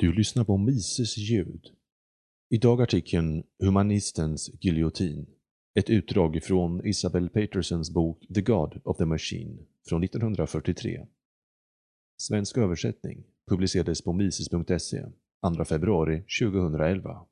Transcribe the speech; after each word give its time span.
Du 0.00 0.12
lyssnar 0.12 0.44
på 0.44 0.56
Mises 0.56 1.18
ljud. 1.18 1.66
Idag 2.50 2.82
artikeln 2.82 3.44
Humanistens 3.58 4.50
giljotin. 4.60 5.26
Ett 5.74 5.90
utdrag 5.90 6.42
från 6.42 6.86
Isabel 6.86 7.28
Patersons 7.28 7.90
bok 7.90 8.26
The 8.34 8.40
God 8.40 8.80
of 8.84 8.96
the 8.96 9.04
Machine 9.04 9.66
från 9.88 10.04
1943. 10.04 11.06
Svensk 12.16 12.58
översättning 12.58 13.24
publicerades 13.48 14.02
på 14.02 14.12
mises.se 14.12 15.04
2 15.56 15.64
februari 15.64 16.24
2011. 16.40 17.26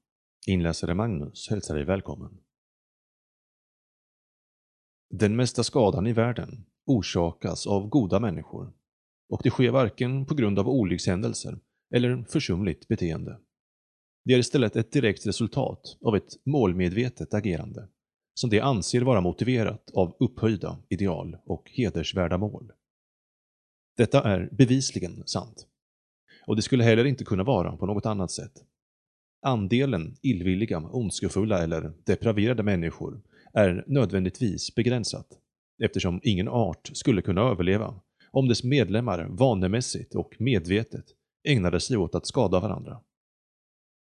Inläsare 0.46 0.95
Magnus 0.95 1.48
hälsar 1.51 1.75
dig 1.75 1.85
välkommen. 1.85 2.39
Den 5.11 5.37
mesta 5.37 5.64
skadan 5.64 6.07
i 6.07 6.12
världen 6.12 6.67
orsakas 6.85 7.67
av 7.67 7.89
goda 7.89 8.21
människor 8.21 8.73
och 9.29 9.41
det 9.43 9.51
sker 9.51 9.71
varken 9.71 10.27
på 10.27 10.35
grund 10.35 10.59
av 10.59 10.69
olyckshändelser 10.69 11.59
eller 11.97 12.25
försumligt 12.29 12.89
beteende. 12.89 13.39
Det 14.25 14.35
är 14.35 14.39
istället 14.39 14.77
ett 14.77 14.93
direkt 14.93 15.27
resultat 15.27 15.96
av 16.00 16.17
ett 16.17 16.46
målmedvetet 16.46 17.35
agerande 17.35 17.89
som 18.35 18.50
de 18.50 18.61
anser 18.61 19.00
vara 19.00 19.21
motiverat 19.21 19.91
av 19.95 20.17
upphöjda 20.21 20.79
ideal 20.89 21.37
och 21.45 21.71
hedersvärda 21.71 22.39
mål. 22.39 22.73
Detta 23.96 24.23
är 24.23 24.49
bevisligen 24.53 25.23
sant. 25.27 25.67
Och 26.46 26.57
det 26.57 26.63
skulle 26.63 26.85
heller 26.85 27.04
inte 27.04 27.25
kunna 27.25 27.45
vara 27.45 27.77
på 27.77 27.87
något 27.87 28.07
annat 28.07 28.31
sätt. 28.31 28.65
Andelen 29.43 30.17
illvilliga, 30.23 30.79
ondskefulla 30.79 31.63
eller 31.63 31.93
depraverade 32.05 32.62
människor 32.62 33.23
är 33.53 33.84
nödvändigtvis 33.87 34.75
begränsat 34.75 35.28
eftersom 35.84 36.20
ingen 36.23 36.48
art 36.48 36.91
skulle 36.92 37.23
kunna 37.23 37.41
överleva 37.41 38.01
om 38.31 38.48
dess 38.48 38.65
medlemmar 38.65 39.27
vanemässigt 39.31 40.15
och 40.15 40.37
medvetet 40.39 41.05
ägnade 41.47 41.81
sig 41.81 41.97
åt 41.97 42.14
att 42.14 42.27
skada 42.27 42.61
varandra. 42.61 43.00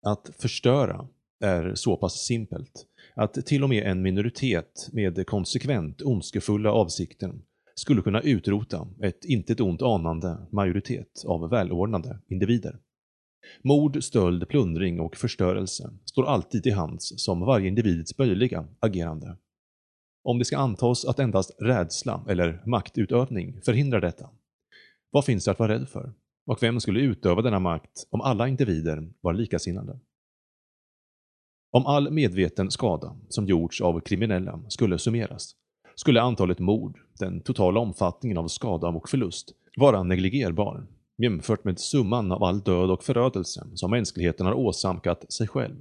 Att 0.06 0.30
förstöra 0.38 1.09
är 1.45 1.74
så 1.74 1.97
pass 1.97 2.27
simpelt 2.27 2.86
att 3.14 3.47
till 3.47 3.62
och 3.62 3.69
med 3.69 3.86
en 3.86 4.03
minoritet 4.03 4.89
med 4.92 5.27
konsekvent 5.27 6.03
ondskefulla 6.03 6.72
avsikter 6.72 7.33
skulle 7.75 8.03
kunna 8.03 8.20
utrota 8.20 8.89
ett 9.03 9.25
intet 9.25 9.61
ont 9.61 9.83
anande 9.83 10.47
majoritet 10.53 11.25
av 11.27 11.50
välordnade 11.50 12.19
individer. 12.28 12.78
Mord, 13.62 14.05
stöld, 14.05 14.48
plundring 14.48 15.00
och 15.00 15.16
förstörelse 15.16 15.91
står 16.05 16.27
alltid 16.27 16.62
till 16.62 16.75
hands 16.75 17.12
som 17.16 17.41
varje 17.41 17.69
individs 17.69 18.16
böjliga 18.16 18.69
agerande. 18.81 19.36
Om 20.25 20.38
det 20.38 20.44
ska 20.44 20.59
antas 20.59 21.05
att 21.05 21.19
endast 21.19 21.56
rädsla 21.61 22.25
eller 22.28 22.62
maktutövning 22.66 23.61
förhindrar 23.62 24.00
detta, 24.00 24.31
vad 25.11 25.25
finns 25.25 25.44
det 25.44 25.50
att 25.50 25.59
vara 25.59 25.72
rädd 25.72 25.88
för? 25.88 26.12
Och 26.46 26.62
vem 26.62 26.80
skulle 26.80 27.00
utöva 27.00 27.42
denna 27.42 27.58
makt 27.58 28.06
om 28.10 28.20
alla 28.20 28.48
individer 28.48 29.12
var 29.20 29.32
likasinnade? 29.32 29.98
Om 31.70 31.86
all 31.86 32.10
medveten 32.10 32.70
skada 32.70 33.16
som 33.28 33.46
gjorts 33.46 33.80
av 33.80 34.00
kriminella 34.00 34.60
skulle 34.68 34.98
summeras, 34.98 35.56
skulle 35.94 36.20
antalet 36.20 36.58
mord, 36.58 36.98
den 37.18 37.40
totala 37.40 37.80
omfattningen 37.80 38.38
av 38.38 38.48
skada 38.48 38.88
och 38.88 39.08
förlust, 39.08 39.54
vara 39.76 40.02
negligerbar 40.02 40.86
jämfört 41.22 41.64
med 41.64 41.80
summan 41.80 42.32
av 42.32 42.42
all 42.42 42.60
död 42.60 42.90
och 42.90 43.04
förödelse 43.04 43.66
som 43.74 43.90
mänskligheten 43.90 44.46
har 44.46 44.54
åsamkat 44.54 45.32
sig 45.32 45.48
själv. 45.48 45.76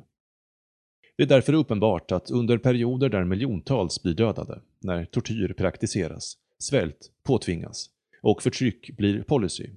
Det 1.18 1.24
är 1.24 1.28
därför 1.28 1.54
uppenbart 1.54 2.12
att 2.12 2.32
under 2.32 2.58
perioder 2.58 3.10
där 3.10 3.24
miljontals 3.24 4.04
blir 4.04 4.14
dödade, 4.14 4.62
när 4.80 5.06
tortyr 5.06 5.54
praktiseras, 5.54 6.38
svält 6.60 7.12
påtvingas 7.24 7.90
och 8.22 8.42
förtryck 8.42 8.98
blir 8.98 9.24
policy, 9.24 9.70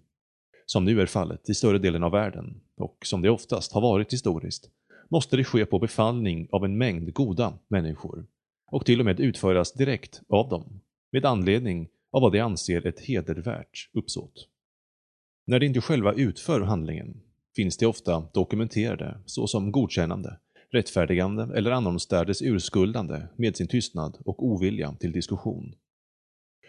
som 0.66 0.84
nu 0.84 1.00
är 1.00 1.06
fallet 1.06 1.50
i 1.50 1.54
större 1.54 1.78
delen 1.78 2.02
av 2.02 2.12
världen 2.12 2.60
och 2.76 2.98
som 3.04 3.22
det 3.22 3.30
oftast 3.30 3.72
har 3.72 3.80
varit 3.80 4.12
historiskt, 4.12 4.70
måste 5.10 5.36
det 5.36 5.44
ske 5.44 5.66
på 5.66 5.78
befallning 5.78 6.48
av 6.52 6.64
en 6.64 6.78
mängd 6.78 7.14
goda 7.14 7.58
människor 7.68 8.26
och 8.70 8.86
till 8.86 9.00
och 9.00 9.06
med 9.06 9.20
utföras 9.20 9.72
direkt 9.72 10.22
av 10.28 10.48
dem, 10.48 10.80
med 11.12 11.24
anledning 11.24 11.88
av 12.12 12.22
vad 12.22 12.32
de 12.32 12.40
anser 12.40 12.86
ett 12.86 13.00
hedervärt 13.00 13.90
uppsåt. 13.92 14.48
När 15.46 15.60
de 15.60 15.66
inte 15.66 15.80
själva 15.80 16.12
utför 16.12 16.60
handlingen 16.60 17.20
finns 17.56 17.76
de 17.76 17.86
ofta 17.86 18.28
dokumenterade 18.34 19.18
såsom 19.26 19.72
godkännande, 19.72 20.38
rättfärdigande 20.70 21.48
eller 21.56 21.70
annorstädes 21.70 22.42
urskuldande 22.42 23.22
med 23.36 23.56
sin 23.56 23.68
tystnad 23.68 24.18
och 24.24 24.46
ovilja 24.46 24.92
till 25.00 25.12
diskussion. 25.12 25.74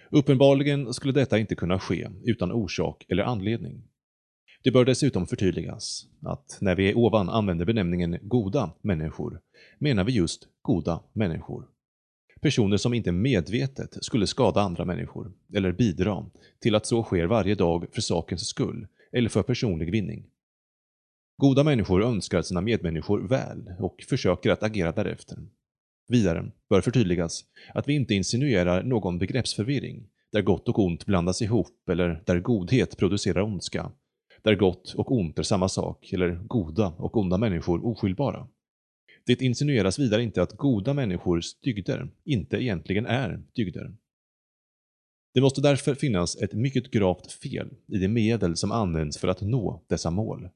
Uppenbarligen 0.10 0.94
skulle 0.94 1.14
detta 1.14 1.40
inte 1.40 1.56
kunna 1.56 1.80
ske 1.80 2.08
utan 2.24 2.52
orsak 2.52 3.06
eller 3.10 3.24
anledning. 3.24 3.84
Det 4.64 4.72
bör 4.72 4.86
dessutom 4.86 5.28
förtydligas 5.28 6.08
att 6.22 6.58
när 6.62 6.76
vi 6.76 6.94
ovan 6.94 7.30
använder 7.30 7.66
benämningen 7.66 8.18
goda 8.22 8.72
människor 8.82 9.42
menar 9.80 10.04
vi 10.04 10.12
just 10.12 10.48
goda 10.62 11.04
människor. 11.14 11.68
Personer 12.42 12.78
som 12.78 12.94
inte 12.94 13.12
medvetet 13.12 14.04
skulle 14.04 14.28
skada 14.28 14.62
andra 14.62 14.86
människor 14.86 15.34
eller 15.54 15.72
bidra 15.72 16.26
till 16.60 16.76
att 16.76 16.86
så 16.86 17.04
sker 17.04 17.26
varje 17.26 17.56
dag 17.56 17.86
för 17.92 18.02
sakens 18.02 18.48
skull 18.48 18.88
eller 19.12 19.30
för 19.30 19.44
personlig 19.44 19.92
vinning. 19.92 20.26
Goda 21.38 21.64
människor 21.64 22.04
önskar 22.04 22.42
sina 22.42 22.62
medmänniskor 22.62 23.28
väl 23.28 23.74
och 23.80 24.06
försöker 24.10 24.50
att 24.50 24.64
agera 24.64 24.92
därefter. 24.92 25.38
Vidare 26.08 26.52
bör 26.70 26.82
förtydligas 26.82 27.46
att 27.74 27.88
vi 27.88 27.94
inte 27.94 28.14
insinuerar 28.14 28.84
någon 28.84 29.20
begreppsförvirring 29.20 30.08
där 30.32 30.42
gott 30.42 30.70
och 30.70 30.80
ont 30.80 31.06
blandas 31.06 31.42
ihop 31.42 31.90
eller 31.90 32.24
där 32.26 32.40
godhet 32.40 32.98
producerar 32.98 33.42
ondska, 33.42 33.92
där 34.42 34.56
gott 34.56 34.94
och 34.94 35.12
ont 35.12 35.40
är 35.40 35.44
samma 35.44 35.70
sak 35.70 36.14
eller 36.14 36.36
goda 36.36 36.88
och 36.88 37.18
onda 37.18 37.38
människor 37.38 37.86
oskyldbara. 37.86 38.48
Det 39.26 39.42
insinueras 39.42 40.00
vidare 40.00 40.24
inte 40.24 40.42
att 40.42 40.58
goda 40.58 40.94
människors 40.94 41.60
dygder 41.60 42.10
inte 42.26 42.58
egentligen 42.58 43.06
är 43.06 43.44
dygder. 43.56 43.96
Det 45.34 45.42
måste 45.42 45.62
därför 45.62 45.96
finnas 45.96 46.36
ett 46.42 46.54
mycket 46.54 46.92
gravt 46.92 47.32
fel 47.32 47.70
i 47.88 47.98
de 47.98 48.08
medel 48.08 48.56
som 48.56 48.72
används 48.72 49.18
för 49.18 49.28
att 49.28 49.42
nå 49.42 49.84
dessa 49.90 50.12
mål. 50.12 50.50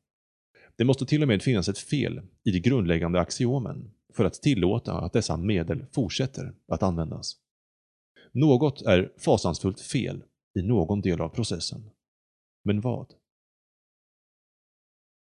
Det 0.76 0.84
måste 0.84 1.06
till 1.06 1.22
och 1.22 1.28
med 1.28 1.42
finnas 1.42 1.70
ett 1.70 1.78
fel 1.78 2.22
i 2.44 2.52
de 2.52 2.60
grundläggande 2.60 3.20
axiomen 3.20 3.92
för 4.14 4.26
att 4.26 4.34
tillåta 4.34 4.94
att 4.94 5.14
dessa 5.14 5.38
medel 5.38 5.86
fortsätter 5.92 6.54
att 6.68 6.84
användas. 6.84 7.36
Något 8.32 8.82
är 8.82 9.12
fasansfullt 9.18 9.82
fel 9.82 10.24
i 10.60 10.62
någon 10.62 11.02
del 11.02 11.22
av 11.22 11.30
processen. 11.30 11.90
Men 12.64 12.82
vad? 12.82 13.14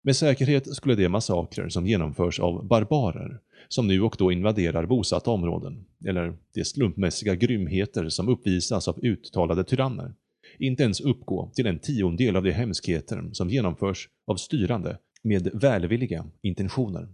Med 0.02 0.16
säkerhet 0.16 0.74
skulle 0.76 0.94
de 0.94 1.08
massakrer 1.08 1.68
som 1.68 1.86
genomförs 1.86 2.40
av 2.40 2.66
barbarer, 2.66 3.40
som 3.68 3.86
nu 3.86 4.02
och 4.02 4.16
då 4.18 4.32
invaderar 4.32 4.86
bosatta 4.86 5.30
områden, 5.30 5.84
eller 6.06 6.36
de 6.54 6.64
slumpmässiga 6.64 7.34
grymheter 7.34 8.08
som 8.08 8.28
uppvisas 8.28 8.88
av 8.88 9.04
uttalade 9.04 9.64
tyranner, 9.64 10.14
inte 10.58 10.82
ens 10.82 11.00
uppgå 11.00 11.50
till 11.54 11.66
en 11.66 11.78
tiondel 11.78 12.36
av 12.36 12.42
de 12.42 12.52
hemskheter 12.52 13.30
som 13.32 13.50
genomförs 13.50 14.08
av 14.26 14.36
styrande 14.36 14.98
med 15.22 15.50
välvilliga 15.54 16.26
intentioner. 16.42 17.08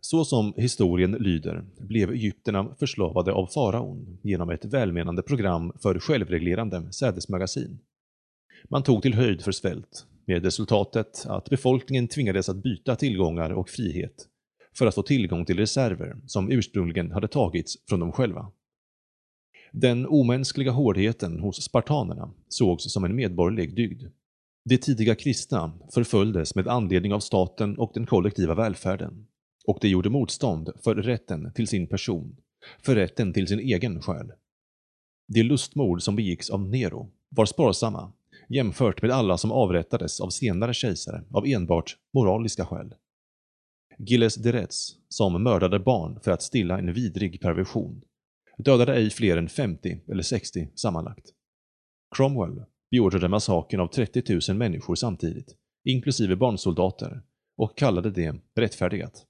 Så 0.00 0.24
som 0.24 0.54
historien 0.56 1.12
lyder 1.12 1.64
blev 1.78 2.10
egyptierna 2.10 2.74
förslavade 2.78 3.32
av 3.32 3.46
faraon 3.46 4.18
genom 4.22 4.50
ett 4.50 4.64
välmenande 4.64 5.22
program 5.22 5.72
för 5.82 5.98
självreglerande 5.98 6.92
sädesmagasin. 6.92 7.78
Man 8.68 8.82
tog 8.82 9.02
till 9.02 9.14
höjd 9.14 9.42
för 9.42 9.52
svält, 9.52 10.06
med 10.26 10.44
resultatet 10.44 11.26
att 11.26 11.50
befolkningen 11.50 12.08
tvingades 12.08 12.48
att 12.48 12.62
byta 12.62 12.96
tillgångar 12.96 13.50
och 13.50 13.68
frihet 13.68 14.26
för 14.78 14.86
att 14.86 14.94
få 14.94 15.02
tillgång 15.02 15.44
till 15.44 15.58
reserver 15.58 16.16
som 16.26 16.50
ursprungligen 16.50 17.10
hade 17.10 17.28
tagits 17.28 17.76
från 17.88 18.00
dem 18.00 18.12
själva. 18.12 18.52
Den 19.72 20.06
omänskliga 20.06 20.70
hårdheten 20.70 21.40
hos 21.40 21.62
spartanerna 21.64 22.30
sågs 22.48 22.92
som 22.92 23.04
en 23.04 23.16
medborgerlig 23.16 23.76
dygd. 23.76 24.02
De 24.64 24.78
tidiga 24.78 25.14
kristna 25.14 25.72
förföljdes 25.94 26.54
med 26.54 26.68
anledning 26.68 27.14
av 27.14 27.20
staten 27.20 27.78
och 27.78 27.90
den 27.94 28.06
kollektiva 28.06 28.54
välfärden 28.54 29.26
och 29.66 29.78
de 29.80 29.88
gjorde 29.88 30.10
motstånd 30.10 30.70
för 30.84 30.94
rätten 30.94 31.52
till 31.54 31.68
sin 31.68 31.86
person, 31.86 32.36
för 32.82 32.94
rätten 32.94 33.32
till 33.32 33.46
sin 33.46 33.60
egen 33.60 34.02
själ. 34.02 34.32
De 35.28 35.42
lustmord 35.42 36.02
som 36.02 36.16
begicks 36.16 36.50
av 36.50 36.68
Nero 36.68 37.10
var 37.28 37.46
sparsamma 37.46 38.12
jämfört 38.48 39.02
med 39.02 39.10
alla 39.10 39.38
som 39.38 39.52
avrättades 39.52 40.20
av 40.20 40.30
senare 40.30 40.74
kejsare 40.74 41.24
av 41.30 41.46
enbart 41.46 41.96
moraliska 42.14 42.66
skäl. 42.66 42.94
Gilles 43.98 44.34
de 44.34 44.52
Retz, 44.52 44.96
som 45.08 45.42
mördade 45.42 45.78
barn 45.78 46.20
för 46.20 46.30
att 46.30 46.42
stilla 46.42 46.78
en 46.78 46.92
vidrig 46.92 47.40
perversion, 47.40 48.02
dödade 48.58 48.94
ej 48.94 49.10
fler 49.10 49.36
än 49.36 49.48
50 49.48 50.00
eller 50.08 50.22
60 50.22 50.68
sammanlagt. 50.74 51.26
Cromwell 52.16 52.64
beordrade 52.90 53.28
massakern 53.28 53.80
av 53.80 53.86
30 53.86 54.40
000 54.48 54.56
människor 54.56 54.94
samtidigt, 54.94 55.56
inklusive 55.84 56.36
barnsoldater, 56.36 57.22
och 57.56 57.78
kallade 57.78 58.10
det 58.10 58.34
rättfärdigat. 58.54 59.26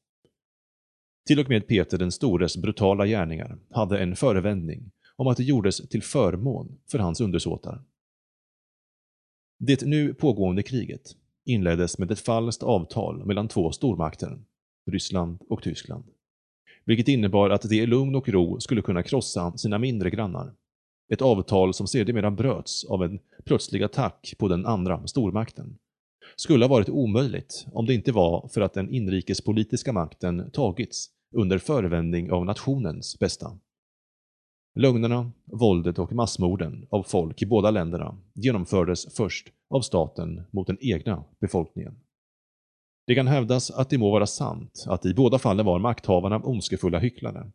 Till 1.26 1.40
och 1.40 1.48
med 1.48 1.66
Peter 1.66 1.98
den 1.98 2.12
stores 2.12 2.56
brutala 2.56 3.06
gärningar 3.06 3.58
hade 3.70 3.98
en 3.98 4.16
förevändning 4.16 4.90
om 5.16 5.26
att 5.26 5.36
det 5.36 5.42
gjordes 5.42 5.88
till 5.88 6.02
förmån 6.02 6.78
för 6.90 6.98
hans 6.98 7.20
undersåtar. 7.20 7.82
Det 9.58 9.82
nu 9.82 10.14
pågående 10.14 10.62
kriget 10.62 11.16
inleddes 11.44 11.98
med 11.98 12.10
ett 12.10 12.20
falskt 12.20 12.62
avtal 12.62 13.26
mellan 13.26 13.48
två 13.48 13.72
stormakter, 13.72 14.38
Ryssland 14.90 15.38
och 15.48 15.62
Tyskland. 15.62 16.04
Vilket 16.84 17.08
innebar 17.08 17.50
att 17.50 17.62
de 17.62 17.76
i 17.76 17.86
lugn 17.86 18.14
och 18.14 18.28
ro 18.28 18.60
skulle 18.60 18.82
kunna 18.82 19.02
krossa 19.02 19.52
sina 19.56 19.78
mindre 19.78 20.10
grannar. 20.10 20.54
Ett 21.12 21.22
avtal 21.22 21.74
som 21.74 21.86
sedermera 21.86 22.30
bröts 22.30 22.84
av 22.84 23.04
en 23.04 23.18
plötslig 23.44 23.82
attack 23.82 24.34
på 24.38 24.48
den 24.48 24.66
andra 24.66 25.06
stormakten. 25.06 25.78
Skulle 26.40 26.64
ha 26.64 26.68
varit 26.68 26.88
omöjligt 26.88 27.66
om 27.72 27.86
det 27.86 27.94
inte 27.94 28.12
var 28.12 28.48
för 28.48 28.60
att 28.60 28.74
den 28.74 28.90
inrikespolitiska 28.90 29.92
makten 29.92 30.50
tagits 30.50 31.10
under 31.34 31.58
förevändning 31.58 32.32
av 32.32 32.44
nationens 32.44 33.18
bästa. 33.18 33.58
Lögnerna, 34.74 35.32
våldet 35.44 35.98
och 35.98 36.12
massmorden 36.12 36.86
av 36.90 37.02
folk 37.02 37.42
i 37.42 37.46
båda 37.46 37.70
länderna 37.70 38.18
genomfördes 38.34 39.14
först 39.14 39.48
av 39.70 39.80
staten 39.80 40.42
mot 40.50 40.66
den 40.66 40.78
egna 40.80 41.24
befolkningen. 41.40 42.00
Det 43.06 43.14
kan 43.14 43.26
hävdas 43.26 43.70
att 43.70 43.90
det 43.90 43.98
må 43.98 44.10
vara 44.10 44.26
sant 44.26 44.84
att 44.86 45.06
i 45.06 45.14
båda 45.14 45.38
fallen 45.38 45.66
var 45.66 45.78
makthavarna 45.78 46.40
ondskefulla 46.44 46.98
hycklare. 46.98 47.50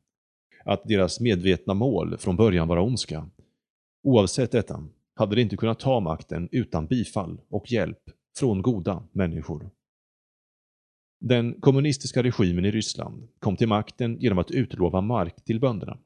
Att 0.66 0.84
deras 0.84 1.20
medvetna 1.20 1.74
mål 1.74 2.18
från 2.18 2.36
början 2.36 2.68
var 2.68 2.78
ondska. 2.78 3.30
Oavsett 4.04 4.52
detta 4.52 4.84
hade 5.16 5.36
de 5.36 5.42
inte 5.42 5.58
kunnat 5.58 5.80
ta 5.80 6.00
makten 6.00 6.50
utan 6.52 6.88
bifall 6.88 7.42
och 7.50 7.72
hjälp 7.72 8.15
från 8.38 8.62
goda 8.62 9.04
människor. 9.12 9.70
Den 11.20 11.62
kommunistiska 11.62 12.24
regimen 12.24 12.66
i 12.66 12.72
Ryssland 12.72 13.28
kom 13.40 13.58
till 13.58 13.68
makten 13.68 14.18
genom 14.20 14.38
att 14.38 14.52
utlova 14.52 15.02
mark 15.02 15.46
till 15.46 15.60
bönderna. 15.60 15.98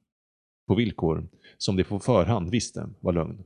På 0.67 0.75
villkor 0.75 1.27
som 1.57 1.75
de 1.75 1.83
på 1.83 1.99
förhand 1.99 2.49
visste 2.49 2.89
var 2.99 3.13
lögn. 3.13 3.43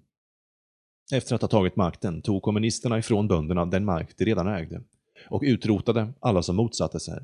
Efter 1.13 1.35
att 1.35 1.41
ha 1.41 1.49
tagit 1.49 1.75
makten 1.75 2.21
tog 2.21 2.41
kommunisterna 2.41 2.99
ifrån 2.99 3.27
bönderna 3.27 3.65
den 3.65 3.85
mark 3.85 4.17
de 4.17 4.25
redan 4.25 4.47
ägde 4.47 4.81
och 5.29 5.41
utrotade 5.45 6.13
alla 6.19 6.41
som 6.43 6.55
motsatte 6.55 6.99
sig. 6.99 7.23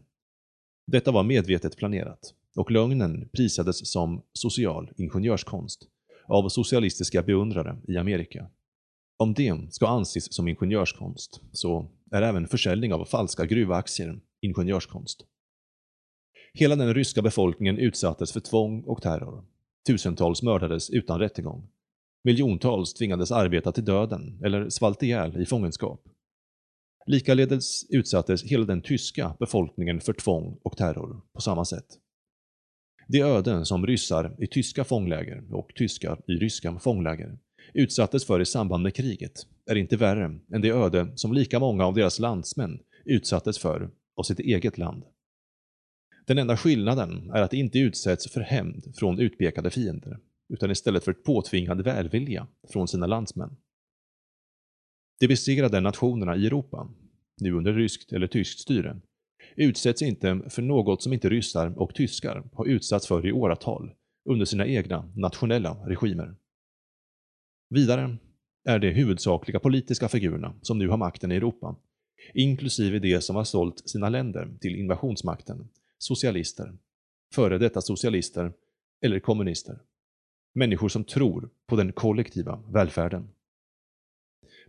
Detta 0.88 1.12
var 1.12 1.24
medvetet 1.24 1.78
planerat 1.78 2.34
och 2.56 2.72
lögnen 2.72 3.30
prisades 3.34 3.92
som 3.92 4.22
social 4.34 4.92
ingenjörskonst 4.98 5.88
av 6.28 6.50
socialistiska 6.50 7.24
beundrare 7.24 7.78
i 7.88 7.98
Amerika. 7.98 8.50
Om 9.22 9.34
det 9.34 9.74
ska 9.74 9.88
anses 9.88 10.34
som 10.34 10.48
ingenjörskonst 10.48 11.42
så 11.52 11.92
är 12.12 12.22
även 12.22 12.48
försäljning 12.48 12.94
av 12.94 13.06
falska 13.06 13.46
gruvaktier 13.46 14.20
ingenjörskonst. 14.42 15.26
Hela 16.54 16.76
den 16.76 16.94
ryska 16.94 17.22
befolkningen 17.22 17.78
utsattes 17.78 18.32
för 18.32 18.40
tvång 18.40 18.84
och 18.84 19.02
terror. 19.02 19.46
Tusentals 19.88 20.44
mördades 20.44 20.90
utan 20.90 21.20
rättegång. 21.20 21.68
Miljontals 22.24 22.94
tvingades 22.94 23.32
arbeta 23.32 23.72
till 23.72 23.86
döden 23.86 24.42
eller 24.44 24.70
svalt 24.70 25.04
ihjäl 25.04 25.42
i 25.42 25.46
fångenskap. 25.46 26.02
Likaledes 27.06 27.90
utsattes 27.90 28.44
hela 28.44 28.66
den 28.66 28.82
tyska 28.82 29.36
befolkningen 29.40 30.02
för 30.02 30.14
tvång 30.14 30.60
och 30.64 30.78
terror 30.78 31.22
på 31.34 31.42
samma 31.42 31.66
sätt. 31.66 31.88
Det 33.08 33.20
öden 33.20 33.66
som 33.66 33.88
ryssar 33.88 34.36
i 34.40 34.48
tyska 34.48 34.84
fångläger 34.84 35.44
och 35.54 35.72
tyskar 35.76 36.22
i 36.28 36.32
ryska 36.32 36.80
fångläger 36.80 37.38
utsattes 37.74 38.26
för 38.26 38.42
i 38.42 38.46
samband 38.46 38.84
med 38.84 38.96
kriget 38.96 39.48
är 39.66 39.76
inte 39.76 39.98
värre 39.98 40.40
än 40.54 40.62
det 40.62 40.70
öde 40.70 41.12
som 41.16 41.34
lika 41.34 41.60
många 41.60 41.86
av 41.86 41.96
deras 41.96 42.20
landsmän 42.20 42.80
utsattes 43.06 43.58
för 43.58 43.90
av 44.16 44.24
sitt 44.24 44.40
eget 44.40 44.78
land. 44.78 45.04
Den 46.28 46.38
enda 46.38 46.58
skillnaden 46.58 47.32
är 47.34 47.42
att 47.42 47.52
de 47.52 47.58
inte 47.58 47.80
utsätts 47.80 48.32
för 48.32 48.42
hämnd 48.42 48.96
från 48.96 49.20
utpekade 49.20 49.70
fiender, 49.70 50.20
utan 50.54 50.72
istället 50.72 51.04
för 51.04 51.14
påtvingad 51.14 51.82
välvilja 51.82 52.48
från 52.70 52.88
sina 52.88 53.08
landsmän. 53.08 53.58
De 55.20 55.28
besegrade 55.28 55.80
nationerna 55.80 56.36
i 56.36 56.46
Europa, 56.48 56.90
nu 57.42 57.54
under 57.54 57.74
ryskt 57.74 58.14
eller 58.14 58.28
tyskt 58.28 58.60
styre, 58.60 59.02
utsätts 59.56 60.02
inte 60.02 60.42
för 60.50 60.62
något 60.62 61.04
som 61.04 61.14
inte 61.14 61.30
ryssar 61.30 61.80
och 61.80 61.96
tyskar 61.96 62.50
har 62.54 62.66
utsatts 62.66 63.08
för 63.08 63.28
i 63.28 63.32
åratal 63.32 63.92
under 64.30 64.46
sina 64.46 64.68
egna 64.68 65.12
nationella 65.16 65.74
regimer. 65.74 66.36
Vidare 67.70 68.18
är 68.66 68.80
det 68.80 68.90
huvudsakliga 68.90 69.60
politiska 69.60 70.08
figurerna 70.08 70.56
som 70.62 70.78
nu 70.78 70.88
har 70.88 70.98
makten 70.98 71.32
i 71.32 71.36
Europa, 71.36 71.76
inklusive 72.34 73.00
de 73.00 73.22
som 73.22 73.36
har 73.36 73.44
sålt 73.44 73.90
sina 73.90 74.10
länder 74.10 74.58
till 74.62 74.76
invasionsmakten, 74.76 75.70
socialister, 75.98 76.78
före 77.34 77.58
detta 77.58 77.82
socialister 77.82 78.54
eller 79.02 79.20
kommunister. 79.20 79.80
Människor 80.54 80.90
som 80.90 81.04
tror 81.04 81.50
på 81.68 81.76
den 81.76 81.92
kollektiva 81.92 82.64
välfärden. 82.68 83.30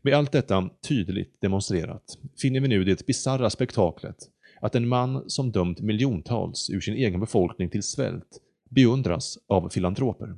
Med 0.02 0.14
allt 0.14 0.32
detta 0.32 0.70
tydligt 0.88 1.40
demonstrerat 1.40 2.18
finner 2.42 2.60
vi 2.60 2.68
nu 2.68 2.84
det 2.84 3.06
bisarra 3.06 3.50
spektaklet 3.50 4.16
att 4.60 4.74
en 4.74 4.88
man 4.88 5.30
som 5.30 5.52
dömt 5.52 5.80
miljontals 5.80 6.70
ur 6.70 6.80
sin 6.80 6.94
egen 6.94 7.20
befolkning 7.20 7.70
till 7.70 7.82
svält 7.82 8.40
beundras 8.70 9.38
av 9.46 9.68
filantroper, 9.68 10.36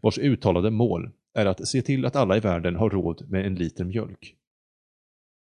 vars 0.00 0.18
uttalade 0.18 0.70
mål 0.70 1.10
är 1.38 1.46
att 1.46 1.68
se 1.68 1.82
till 1.82 2.06
att 2.06 2.16
alla 2.16 2.36
i 2.36 2.40
världen 2.40 2.76
har 2.76 2.90
råd 2.90 3.30
med 3.30 3.46
en 3.46 3.54
liter 3.54 3.84
mjölk. 3.84 4.34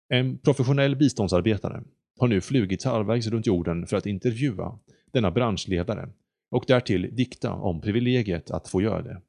En 0.08 0.38
professionell 0.38 0.96
biståndsarbetare 0.96 1.82
har 2.19 2.29
nu 2.29 2.41
flugit 2.41 2.85
halvvägs 2.85 3.26
runt 3.26 3.46
jorden 3.46 3.87
för 3.87 3.96
att 3.96 4.06
intervjua 4.06 4.79
denna 5.12 5.31
branschledare 5.31 6.08
och 6.50 6.64
därtill 6.67 7.11
dikta 7.12 7.52
om 7.52 7.81
privilegiet 7.81 8.50
att 8.50 8.69
få 8.69 8.82
göra 8.82 9.02
det. 9.02 9.20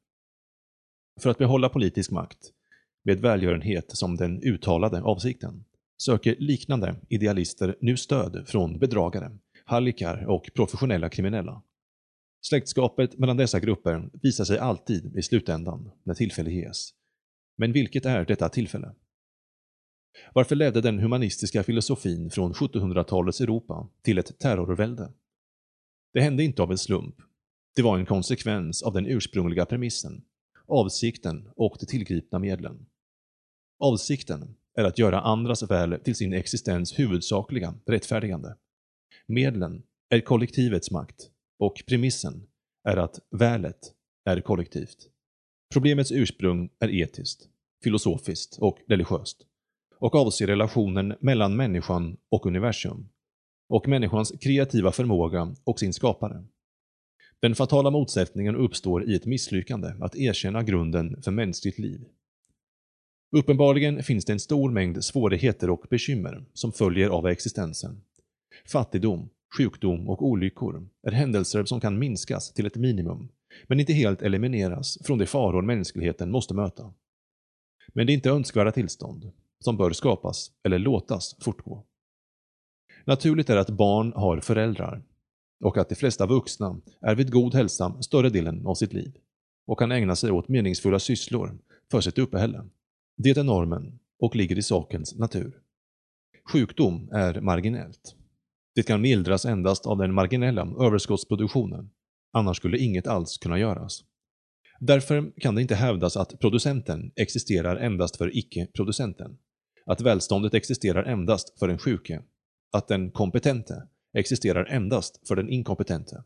För 1.20 1.30
att 1.30 1.38
behålla 1.38 1.68
politisk 1.68 2.10
makt, 2.10 2.38
med 3.04 3.20
välgörenhet 3.20 3.96
som 3.96 4.16
den 4.16 4.42
uttalade 4.42 5.02
avsikten, 5.02 5.64
söker 5.98 6.36
liknande 6.38 6.94
idealister 7.08 7.76
nu 7.80 7.96
stöd 7.96 8.48
från 8.48 8.78
bedragare, 8.78 9.30
hallickar 9.64 10.26
och 10.28 10.50
professionella 10.54 11.08
kriminella. 11.08 11.62
Släktskapet 12.48 13.18
mellan 13.18 13.36
dessa 13.36 13.60
grupper 13.60 14.10
visar 14.22 14.44
sig 14.44 14.58
alltid 14.58 15.16
i 15.16 15.22
slutändan 15.22 15.90
när 16.02 16.14
tillfälle 16.14 16.50
ges. 16.50 16.90
Men 17.56 17.72
vilket 17.72 18.06
är 18.06 18.24
detta 18.24 18.48
tillfälle? 18.48 18.94
Varför 20.34 20.56
ledde 20.56 20.80
den 20.80 20.98
humanistiska 20.98 21.62
filosofin 21.62 22.30
från 22.30 22.52
1700-talets 22.52 23.40
Europa 23.40 23.88
till 24.02 24.18
ett 24.18 24.38
terrorvälde? 24.38 25.12
Det 26.12 26.20
hände 26.20 26.44
inte 26.44 26.62
av 26.62 26.70
en 26.70 26.78
slump. 26.78 27.14
Det 27.76 27.82
var 27.82 27.98
en 27.98 28.06
konsekvens 28.06 28.82
av 28.82 28.92
den 28.92 29.06
ursprungliga 29.06 29.66
premissen, 29.66 30.24
avsikten 30.66 31.48
och 31.56 31.76
de 31.80 31.86
tillgripna 31.86 32.38
medlen. 32.38 32.86
Avsikten 33.78 34.56
är 34.74 34.84
att 34.84 34.98
göra 34.98 35.20
andras 35.20 35.62
väl 35.62 36.00
till 36.04 36.14
sin 36.14 36.32
existens 36.32 36.98
huvudsakliga 36.98 37.74
rättfärdigande. 37.86 38.56
Medlen 39.26 39.82
är 40.08 40.20
kollektivets 40.20 40.90
makt 40.90 41.30
och 41.58 41.82
premissen 41.86 42.46
är 42.88 42.96
att 42.96 43.20
välet 43.30 43.92
är 44.24 44.40
kollektivt. 44.40 45.10
Problemets 45.72 46.12
ursprung 46.12 46.70
är 46.78 46.94
etiskt, 46.94 47.48
filosofiskt 47.84 48.58
och 48.58 48.78
religiöst 48.88 49.46
och 49.98 50.14
avser 50.14 50.46
relationen 50.46 51.14
mellan 51.20 51.56
människan 51.56 52.16
och 52.30 52.46
universum 52.46 53.08
och 53.68 53.88
människans 53.88 54.32
kreativa 54.40 54.92
förmåga 54.92 55.54
och 55.64 55.80
sin 55.80 55.92
skapare. 55.92 56.44
Den 57.40 57.54
fatala 57.54 57.90
motsättningen 57.90 58.56
uppstår 58.56 59.10
i 59.10 59.14
ett 59.14 59.26
misslyckande 59.26 59.92
att 60.00 60.16
erkänna 60.16 60.62
grunden 60.62 61.22
för 61.22 61.30
mänskligt 61.30 61.78
liv. 61.78 62.04
Uppenbarligen 63.36 64.02
finns 64.02 64.24
det 64.24 64.32
en 64.32 64.40
stor 64.40 64.70
mängd 64.70 65.04
svårigheter 65.04 65.70
och 65.70 65.86
bekymmer 65.90 66.44
som 66.52 66.72
följer 66.72 67.08
av 67.08 67.26
existensen. 67.26 68.02
Fattigdom, 68.72 69.28
sjukdom 69.56 70.08
och 70.08 70.26
olyckor 70.26 70.88
är 71.02 71.12
händelser 71.12 71.64
som 71.64 71.80
kan 71.80 71.98
minskas 71.98 72.52
till 72.52 72.66
ett 72.66 72.76
minimum, 72.76 73.28
men 73.66 73.80
inte 73.80 73.92
helt 73.92 74.22
elimineras 74.22 74.98
från 75.04 75.18
de 75.18 75.26
faror 75.26 75.62
mänskligheten 75.62 76.30
måste 76.30 76.54
möta. 76.54 76.94
Men 77.94 78.06
det 78.06 78.12
är 78.12 78.14
inte 78.14 78.30
önskvärda 78.30 78.72
tillstånd, 78.72 79.32
som 79.60 79.76
bör 79.76 79.90
skapas 79.90 80.50
eller 80.64 80.78
låtas 80.78 81.36
fortgå. 81.40 81.84
Naturligt 83.04 83.50
är 83.50 83.56
att 83.56 83.70
barn 83.70 84.12
har 84.12 84.40
föräldrar 84.40 85.02
och 85.64 85.78
att 85.78 85.88
de 85.88 85.94
flesta 85.94 86.26
vuxna 86.26 86.80
är 87.00 87.14
vid 87.14 87.32
god 87.32 87.54
hälsa 87.54 88.02
större 88.02 88.30
delen 88.30 88.66
av 88.66 88.74
sitt 88.74 88.92
liv 88.92 89.16
och 89.66 89.78
kan 89.78 89.92
ägna 89.92 90.16
sig 90.16 90.30
åt 90.30 90.48
meningsfulla 90.48 90.98
sysslor 90.98 91.58
för 91.90 92.00
sitt 92.00 92.18
uppehälle. 92.18 92.64
Det 93.16 93.36
är 93.36 93.44
normen 93.44 93.98
och 94.18 94.36
ligger 94.36 94.58
i 94.58 94.62
sakens 94.62 95.14
natur. 95.14 95.60
Sjukdom 96.52 97.08
är 97.12 97.40
marginellt. 97.40 98.16
Det 98.76 98.82
kan 98.82 99.00
mildras 99.00 99.44
endast 99.44 99.86
av 99.86 99.98
den 99.98 100.14
marginella 100.14 100.68
överskottsproduktionen, 100.80 101.90
annars 102.32 102.56
skulle 102.56 102.78
inget 102.78 103.06
alls 103.06 103.38
kunna 103.38 103.58
göras. 103.58 104.04
Därför 104.80 105.32
kan 105.40 105.54
det 105.54 105.62
inte 105.62 105.74
hävdas 105.74 106.16
att 106.16 106.40
producenten 106.40 107.12
existerar 107.16 107.76
endast 107.76 108.16
för 108.16 108.36
icke-producenten. 108.36 109.38
Att 109.86 110.00
välståndet 110.00 110.54
existerar 110.54 111.04
endast 111.04 111.58
för 111.58 111.68
den 111.68 111.78
sjuke. 111.78 112.22
Att 112.72 112.88
den 112.88 113.10
kompetente 113.10 113.88
existerar 114.14 114.64
endast 114.64 115.28
för 115.28 115.36
den 115.36 115.48
inkompetente. 115.48 116.24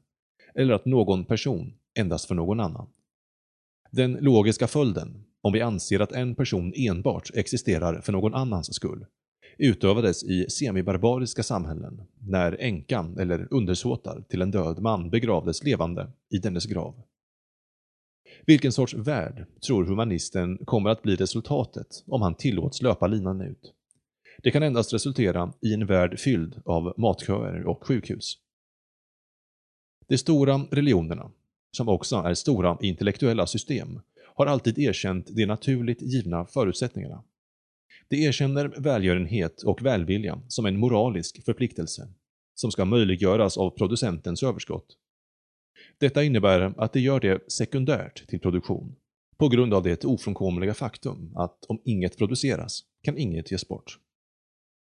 Eller 0.54 0.74
att 0.74 0.84
någon 0.84 1.24
person 1.24 1.74
endast 1.98 2.28
för 2.28 2.34
någon 2.34 2.60
annan. 2.60 2.88
Den 3.90 4.12
logiska 4.12 4.66
följden, 4.66 5.24
om 5.42 5.52
vi 5.52 5.60
anser 5.60 6.00
att 6.00 6.12
en 6.12 6.34
person 6.34 6.72
enbart 6.76 7.30
existerar 7.34 8.00
för 8.00 8.12
någon 8.12 8.34
annans 8.34 8.74
skull, 8.74 9.06
utövades 9.60 10.24
i 10.24 10.50
semibarbariska 10.50 11.42
samhällen 11.42 12.02
när 12.18 12.56
änkan 12.60 13.18
eller 13.18 13.48
undersåtar 13.50 14.24
till 14.28 14.42
en 14.42 14.50
död 14.50 14.78
man 14.82 15.10
begravdes 15.10 15.64
levande 15.64 16.12
i 16.30 16.38
dennes 16.38 16.66
grav. 16.66 17.02
Vilken 18.46 18.72
sorts 18.72 18.94
värld 18.94 19.46
tror 19.66 19.84
humanisten 19.84 20.58
kommer 20.64 20.90
att 20.90 21.02
bli 21.02 21.16
resultatet 21.16 22.04
om 22.06 22.22
han 22.22 22.34
tillåts 22.34 22.82
löpa 22.82 23.06
linan 23.06 23.40
ut? 23.40 23.74
Det 24.42 24.50
kan 24.50 24.62
endast 24.62 24.94
resultera 24.94 25.52
i 25.60 25.74
en 25.74 25.86
värld 25.86 26.18
fylld 26.18 26.62
av 26.64 26.94
matköer 26.96 27.66
och 27.66 27.86
sjukhus. 27.86 28.38
De 30.08 30.18
stora 30.18 30.60
religionerna, 30.70 31.30
som 31.76 31.88
också 31.88 32.16
är 32.16 32.34
stora 32.34 32.78
intellektuella 32.80 33.46
system, 33.46 34.00
har 34.34 34.46
alltid 34.46 34.78
erkänt 34.78 35.26
de 35.26 35.46
naturligt 35.46 36.02
givna 36.02 36.46
förutsättningarna. 36.46 37.22
De 38.10 38.24
erkänner 38.24 38.68
välgörenhet 38.68 39.62
och 39.62 39.82
välvilja 39.82 40.42
som 40.48 40.66
en 40.66 40.78
moralisk 40.78 41.44
förpliktelse, 41.44 42.08
som 42.54 42.70
ska 42.70 42.84
möjliggöras 42.84 43.58
av 43.58 43.70
producentens 43.70 44.42
överskott. 44.42 44.96
Detta 45.98 46.24
innebär 46.24 46.74
att 46.76 46.92
det 46.92 47.00
gör 47.00 47.20
det 47.20 47.52
sekundärt 47.52 48.28
till 48.28 48.40
produktion, 48.40 48.96
på 49.36 49.48
grund 49.48 49.74
av 49.74 49.82
det 49.82 50.04
ofrånkomliga 50.04 50.74
faktum 50.74 51.36
att 51.36 51.64
om 51.64 51.82
inget 51.84 52.18
produceras 52.18 52.80
kan 53.02 53.18
inget 53.18 53.50
ges 53.50 53.68
bort. 53.68 53.98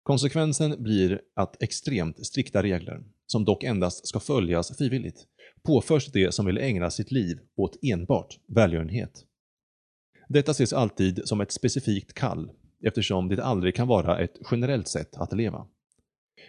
Konsekvensen 0.02 0.82
blir 0.82 1.20
att 1.36 1.62
extremt 1.62 2.26
strikta 2.26 2.62
regler, 2.62 3.04
som 3.26 3.44
dock 3.44 3.64
endast 3.64 4.06
ska 4.06 4.20
följas 4.20 4.76
frivilligt, 4.78 5.26
påförs 5.62 6.06
det 6.12 6.34
som 6.34 6.46
vill 6.46 6.58
ägna 6.58 6.90
sitt 6.90 7.10
liv 7.10 7.38
åt 7.56 7.78
enbart 7.82 8.38
välgörenhet. 8.46 9.24
Detta 10.28 10.50
ses 10.50 10.72
alltid 10.72 11.20
som 11.24 11.40
ett 11.40 11.52
specifikt 11.52 12.12
kall 12.14 12.50
eftersom 12.82 13.28
det 13.28 13.44
aldrig 13.44 13.74
kan 13.74 13.88
vara 13.88 14.18
ett 14.18 14.38
generellt 14.50 14.88
sätt 14.88 15.16
att 15.16 15.32
leva. 15.32 15.66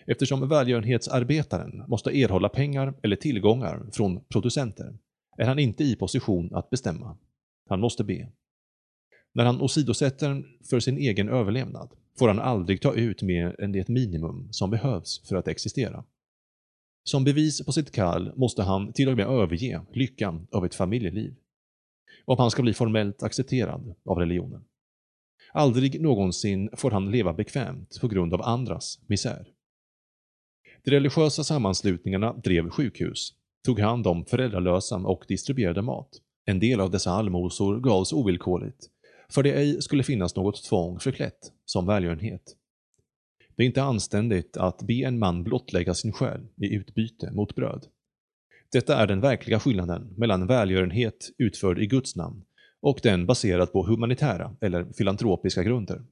Eftersom 0.06 0.50
välgörenhetsarbetaren 0.50 1.84
måste 1.88 2.18
erhålla 2.18 2.50
pengar 2.50 2.94
eller 3.04 3.16
tillgångar 3.16 3.86
från 3.92 4.24
producenter 4.30 4.98
är 5.38 5.46
han 5.46 5.60
inte 5.60 5.84
i 5.84 5.96
position 5.96 6.56
att 6.56 6.70
bestämma. 6.70 7.18
Han 7.70 7.80
måste 7.80 8.04
be. 8.04 8.30
När 9.34 9.46
han 9.46 9.62
åsidosätter 9.62 10.44
för 10.70 10.80
sin 10.80 10.98
egen 10.98 11.30
överlevnad 11.30 11.90
får 12.20 12.28
han 12.28 12.40
aldrig 12.40 12.82
ta 12.82 12.94
ut 12.94 13.22
mer 13.22 13.62
än 13.62 13.72
det 13.72 13.88
minimum 13.88 14.48
som 14.52 14.70
behövs 14.70 15.28
för 15.28 15.36
att 15.36 15.48
existera. 15.48 16.04
Som 17.04 17.24
bevis 17.24 17.66
på 17.66 17.72
sitt 17.72 17.92
kall 17.92 18.32
måste 18.36 18.64
han 18.64 18.94
till 18.94 19.10
och 19.10 19.18
med 19.18 19.28
överge 19.28 19.82
lyckan 19.94 20.48
av 20.52 20.66
ett 20.66 20.76
familjeliv. 20.76 21.36
Om 22.26 22.38
han 22.38 22.52
ska 22.52 22.62
bli 22.62 22.74
formellt 22.74 23.24
accepterad 23.24 23.96
av 24.06 24.18
religionen. 24.18 24.64
Aldrig 25.56 26.02
någonsin 26.02 26.70
får 26.74 26.92
han 26.92 27.12
leva 27.12 27.34
bekvämt 27.34 27.98
på 28.02 28.08
grund 28.08 28.34
av 28.34 28.42
andras 28.42 29.00
misär. 29.08 29.48
De 30.84 30.92
religiösa 30.92 31.44
sammanslutningarna 31.44 32.34
drev 32.34 32.70
sjukhus, 32.70 33.34
tog 33.66 33.80
hand 33.80 34.08
om 34.08 34.26
föräldralösa 34.26 34.96
och 34.96 35.26
distribuerade 35.28 35.82
mat. 35.82 36.10
En 36.46 36.60
del 36.60 36.80
av 36.80 36.92
dessa 36.92 37.12
allmosor 37.12 37.80
gavs 37.80 38.14
ovillkorligt, 38.14 38.90
för 39.30 39.44
det 39.44 39.54
ej 39.54 39.82
skulle 39.82 40.04
finnas 40.04 40.36
något 40.36 40.64
tvång 40.64 41.00
förklätt 41.00 41.52
som 41.66 41.86
välgörenhet. 41.86 42.56
Det 43.56 43.64
är 43.64 43.68
inte 43.68 43.84
anständigt 43.84 44.58
att 44.58 44.82
be 44.82 44.94
en 44.94 45.20
man 45.20 45.44
blottlägga 45.44 45.94
sin 45.94 46.12
själ 46.12 46.48
i 46.58 46.76
utbyte 46.76 47.32
mot 47.32 47.56
bröd. 47.56 47.86
Detta 48.72 48.98
är 48.98 49.08
den 49.08 49.22
verkliga 49.22 49.60
skillnaden 49.60 50.14
mellan 50.18 50.48
välgörenhet 50.48 51.30
utförd 51.38 51.80
i 51.80 51.88
Guds 51.88 52.16
namn 52.16 52.44
och 52.84 53.00
den 53.04 53.26
baserad 53.26 53.72
på 53.72 53.86
humanitära 53.86 54.56
eller 54.62 54.94
filantropiska 54.94 55.64
grunder. 55.64 56.06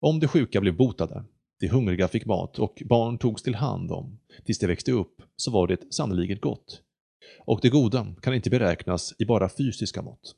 Om 0.00 0.20
de 0.20 0.28
sjuka 0.28 0.60
blev 0.60 0.76
botade, 0.76 1.24
de 1.60 1.68
hungriga 1.68 2.08
fick 2.08 2.26
mat 2.26 2.58
och 2.58 2.82
barn 2.86 3.18
togs 3.18 3.42
till 3.42 3.54
hand 3.54 3.92
om 3.92 4.18
tills 4.44 4.58
de 4.58 4.66
växte 4.66 4.92
upp, 4.92 5.22
så 5.36 5.50
var 5.50 5.66
det 5.66 5.94
sannolikt 5.94 6.42
gott. 6.42 6.82
Och 7.44 7.58
det 7.62 7.68
goda 7.68 8.06
kan 8.20 8.34
inte 8.34 8.50
beräknas 8.50 9.14
i 9.18 9.24
bara 9.24 9.48
fysiska 9.48 10.02
mått. 10.02 10.34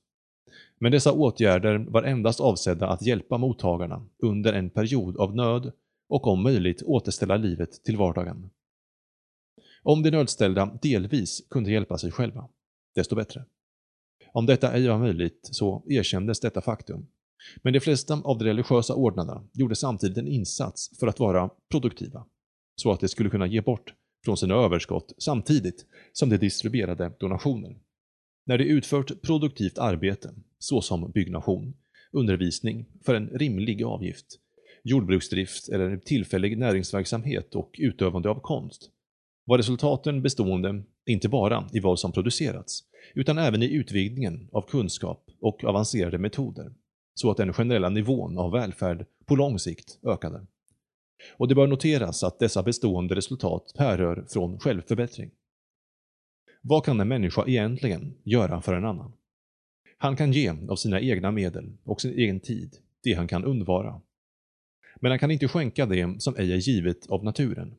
Men 0.79 0.93
dessa 0.93 1.13
åtgärder 1.13 1.79
var 1.79 2.03
endast 2.03 2.41
avsedda 2.41 2.89
att 2.89 3.03
hjälpa 3.03 3.39
mottagarna 3.39 4.07
under 4.23 4.53
en 4.53 4.71
period 4.71 5.17
av 5.17 5.37
nöd 5.37 5.73
och 6.09 6.27
om 6.27 6.43
möjligt 6.43 6.83
återställa 6.83 7.37
livet 7.37 7.85
till 7.85 7.97
vardagen. 7.97 8.51
Om 9.83 10.03
de 10.03 10.11
nödställda 10.11 10.79
delvis 10.83 11.47
kunde 11.51 11.71
hjälpa 11.71 11.99
sig 11.99 12.13
själva, 12.13 12.49
desto 12.95 13.17
bättre. 13.17 13.45
Om 14.33 14.47
detta 14.47 14.73
ej 14.73 14.89
var 14.89 14.99
möjligt 14.99 15.41
så 15.43 15.85
erkändes 15.89 16.41
detta 16.41 16.61
faktum. 16.61 17.07
Men 17.63 17.73
de 17.73 17.81
flesta 17.81 18.21
av 18.25 18.39
de 18.39 18.45
religiösa 18.45 18.95
ordnarna 18.95 19.45
gjorde 19.53 19.77
samtidigt 19.77 20.19
en 20.19 20.29
insats 20.29 20.99
för 20.99 21.07
att 21.07 21.21
vara 21.21 21.51
produktiva, 21.71 22.27
så 22.77 22.93
att 22.93 23.01
de 23.01 23.09
skulle 23.09 23.31
kunna 23.31 23.47
ge 23.47 23.61
bort 23.61 23.95
från 24.25 24.37
sina 24.37 24.55
överskott 24.55 25.13
samtidigt 25.19 25.87
som 26.13 26.29
de 26.29 26.37
distribuerade 26.37 27.13
donationer. 27.21 27.77
När 28.47 28.59
de 28.59 28.65
utfört 28.65 29.23
produktivt 29.23 29.79
arbete, 29.79 30.35
såsom 30.59 31.11
byggnation, 31.11 31.75
undervisning 32.13 32.87
för 33.05 33.15
en 33.15 33.29
rimlig 33.29 33.83
avgift, 33.83 34.27
jordbruksdrift 34.85 35.69
eller 35.69 35.97
tillfällig 35.97 36.59
näringsverksamhet 36.59 37.55
och 37.55 37.75
utövande 37.79 38.31
av 38.31 38.41
konst, 38.41 38.91
var 39.47 39.59
resultaten 39.59 40.23
bestående 40.23 40.83
inte 41.07 41.29
bara 41.29 41.69
i 41.73 41.81
vad 41.81 41.99
som 41.99 42.13
producerats, 42.13 42.85
utan 43.15 43.39
även 43.39 43.63
i 43.63 43.73
utvidgningen 43.73 44.49
av 44.53 44.63
kunskap 44.63 45.31
och 45.41 45.65
avancerade 45.65 46.19
metoder, 46.19 46.73
så 47.15 47.31
att 47.31 47.37
den 47.37 47.53
generella 47.53 47.89
nivån 47.89 48.39
av 48.39 48.53
välfärd 48.53 49.07
på 49.27 49.37
lång 49.37 49.59
sikt 49.59 49.99
ökade. 50.07 50.47
Och 51.37 51.49
det 51.49 51.55
bör 51.55 51.67
noteras 51.67 52.25
att 52.25 52.39
dessa 52.39 52.63
bestående 52.63 53.15
resultat 53.15 53.75
härrör 53.79 54.25
från 54.29 54.59
självförbättring. 54.59 55.31
Vad 56.63 56.85
kan 56.85 57.01
en 57.01 57.09
människa 57.09 57.45
egentligen 57.47 58.15
göra 58.23 58.63
för 58.63 58.75
en 58.75 58.85
annan? 58.85 59.13
Han 59.99 60.17
kan 60.17 60.33
ge 60.33 60.55
av 60.69 60.77
sina 60.77 61.01
egna 61.01 61.31
medel 61.31 61.73
och 61.85 62.01
sin 62.01 62.19
egen 62.19 62.41
tid 62.41 62.77
det 63.03 63.13
han 63.13 63.29
kan 63.29 63.45
undvara. 63.45 64.01
Men 65.01 65.11
han 65.11 65.19
kan 65.19 65.31
inte 65.31 65.49
skänka 65.49 65.87
det 65.87 66.23
som 66.23 66.37
ej 66.37 66.53
är 66.53 66.57
givet 66.57 67.07
av 67.11 67.25
naturen. 67.25 67.75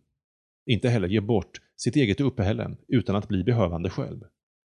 Inte 0.67 0.89
heller 0.89 1.07
ge 1.07 1.19
bort 1.19 1.61
sitt 1.75 1.95
eget 1.95 2.21
uppehälle 2.21 2.75
utan 2.87 3.15
att 3.15 3.27
bli 3.27 3.43
behövande 3.43 3.89
själv. 3.89 4.23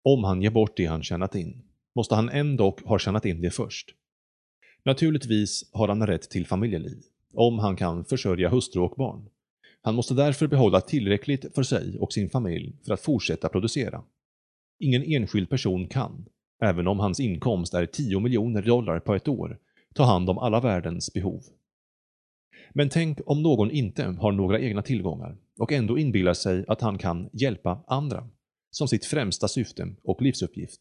Om 0.05 0.25
han 0.25 0.43
ger 0.43 0.51
bort 0.51 0.77
det 0.77 0.87
han 0.87 1.03
tjänat 1.03 1.35
in, 1.35 1.63
måste 1.95 2.15
han 2.15 2.29
ändå 2.29 2.77
ha 2.85 2.99
tjänat 2.99 3.25
in 3.25 3.41
det 3.41 3.51
först. 3.51 3.95
Naturligtvis 4.85 5.71
har 5.73 5.89
han 5.89 6.07
rätt 6.07 6.31
till 6.31 6.47
familjeliv, 6.47 6.99
om 7.35 7.59
han 7.59 7.77
kan 7.77 8.05
försörja 8.05 8.49
hustru 8.49 8.81
och 8.83 8.95
barn. 8.97 9.29
Han 9.83 9.95
måste 9.95 10.15
därför 10.15 10.47
behålla 10.47 10.81
tillräckligt 10.81 11.55
för 11.55 11.63
sig 11.63 11.99
och 11.99 12.13
sin 12.13 12.31
familj 12.31 12.77
för 12.87 12.95
att 12.95 13.01
fortsätta 13.01 13.49
producera. 13.49 14.03
Ingen 14.79 15.03
enskild 15.03 15.51
person 15.51 15.89
kan, 15.89 16.29
även 16.63 16.87
om 16.87 16.99
hans 16.99 17.21
inkomst 17.21 17.75
är 17.75 17.87
10 17.87 18.21
miljoner 18.21 18.63
dollar 18.63 19.01
på 19.01 19.15
ett 19.15 19.29
år, 19.29 19.59
ta 19.95 20.05
hand 20.05 20.31
om 20.31 20.39
alla 20.39 20.61
världens 20.61 21.13
behov. 21.13 21.43
Men 22.73 22.89
tänk 22.89 23.19
om 23.27 23.43
någon 23.43 23.71
inte 23.71 24.05
har 24.05 24.33
några 24.33 24.61
egna 24.61 24.83
tillgångar 24.83 25.37
och 25.59 25.73
ändå 25.73 25.99
inbillar 25.99 26.35
sig 26.35 26.65
att 26.69 26.81
han 26.81 26.99
kan 26.99 27.31
hjälpa 27.33 27.85
andra 27.87 28.29
som 28.71 28.89
sitt 28.89 29.05
främsta 29.05 29.49
syfte 29.49 29.95
och 30.03 30.23
livsuppgift. 30.23 30.81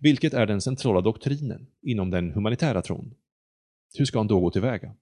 Vilket 0.00 0.34
är 0.34 0.46
den 0.46 0.60
centrala 0.60 1.00
doktrinen 1.00 1.66
inom 1.82 2.10
den 2.10 2.30
humanitära 2.30 2.82
tron? 2.82 3.14
Hur 3.98 4.04
ska 4.04 4.18
han 4.18 4.26
då 4.26 4.40
gå 4.40 4.50
tillväga? 4.50 4.94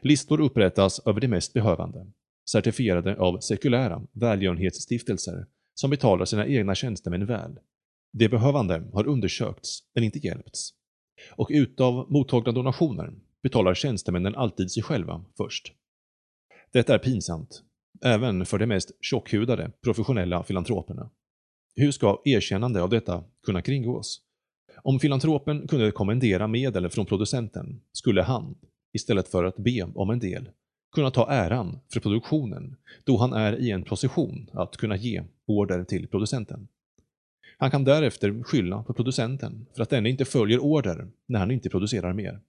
Listor 0.00 0.40
upprättas 0.40 1.00
över 1.06 1.20
de 1.20 1.28
mest 1.28 1.52
behövande, 1.52 2.06
certifierade 2.50 3.16
av 3.16 3.40
sekulära 3.40 4.06
välgörenhetsstiftelser 4.12 5.46
som 5.74 5.90
betalar 5.90 6.24
sina 6.24 6.46
egna 6.46 6.74
tjänstemän 6.74 7.26
väl. 7.26 7.58
De 8.12 8.28
behövande 8.28 8.90
har 8.92 9.06
undersökts, 9.06 9.78
men 9.94 10.04
inte 10.04 10.18
hjälpts. 10.18 10.70
Och 11.30 11.48
utav 11.50 12.12
mottagna 12.12 12.52
donationer 12.52 13.12
betalar 13.42 13.74
tjänstemännen 13.74 14.34
alltid 14.34 14.72
sig 14.72 14.82
själva 14.82 15.24
först. 15.36 15.72
Detta 16.72 16.94
är 16.94 16.98
pinsamt, 16.98 17.62
även 18.04 18.46
för 18.46 18.58
de 18.58 18.66
mest 18.66 18.90
tjockhudade 19.00 19.70
professionella 19.82 20.42
filantroperna. 20.42 21.10
Hur 21.76 21.90
ska 21.90 22.22
erkännande 22.24 22.82
av 22.82 22.90
detta 22.90 23.24
kunna 23.46 23.62
kringgås? 23.62 24.20
Om 24.82 25.00
filantropen 25.00 25.68
kunde 25.68 25.90
kommendera 25.90 26.46
medel 26.46 26.88
från 26.88 27.06
producenten 27.06 27.80
skulle 27.92 28.22
han, 28.22 28.54
istället 28.92 29.28
för 29.28 29.44
att 29.44 29.56
be 29.56 29.82
om 29.94 30.10
en 30.10 30.18
del, 30.18 30.50
kunna 30.94 31.10
ta 31.10 31.30
äran 31.30 31.80
för 31.92 32.00
produktionen 32.00 32.76
då 33.04 33.16
han 33.16 33.32
är 33.32 33.60
i 33.60 33.70
en 33.70 33.82
position 33.82 34.50
att 34.52 34.76
kunna 34.76 34.96
ge 34.96 35.22
order 35.46 35.84
till 35.84 36.08
producenten. 36.08 36.68
Han 37.58 37.70
kan 37.70 37.84
därefter 37.84 38.42
skylla 38.42 38.82
på 38.82 38.92
producenten 38.94 39.66
för 39.76 39.82
att 39.82 39.90
denne 39.90 40.10
inte 40.10 40.24
följer 40.24 40.58
order 40.58 41.08
när 41.26 41.38
han 41.38 41.50
inte 41.50 41.70
producerar 41.70 42.12
mer. 42.12 42.40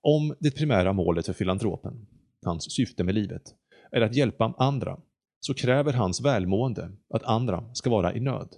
Om 0.00 0.34
det 0.40 0.50
primära 0.50 0.92
målet 0.92 1.26
för 1.26 1.32
filantropen, 1.32 2.06
hans 2.44 2.72
syfte 2.72 3.04
med 3.04 3.14
livet, 3.14 3.54
är 3.92 4.00
att 4.00 4.14
hjälpa 4.14 4.54
andra, 4.58 5.00
så 5.40 5.54
kräver 5.54 5.92
hans 5.92 6.20
välmående 6.20 6.90
att 7.14 7.22
andra 7.22 7.74
ska 7.74 7.90
vara 7.90 8.14
i 8.14 8.20
nöd. 8.20 8.56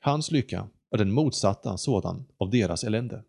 Hans 0.00 0.30
lycka 0.30 0.68
är 0.90 0.98
den 0.98 1.12
motsatta 1.12 1.76
sådan 1.76 2.24
av 2.38 2.50
deras 2.50 2.84
elände. 2.84 3.24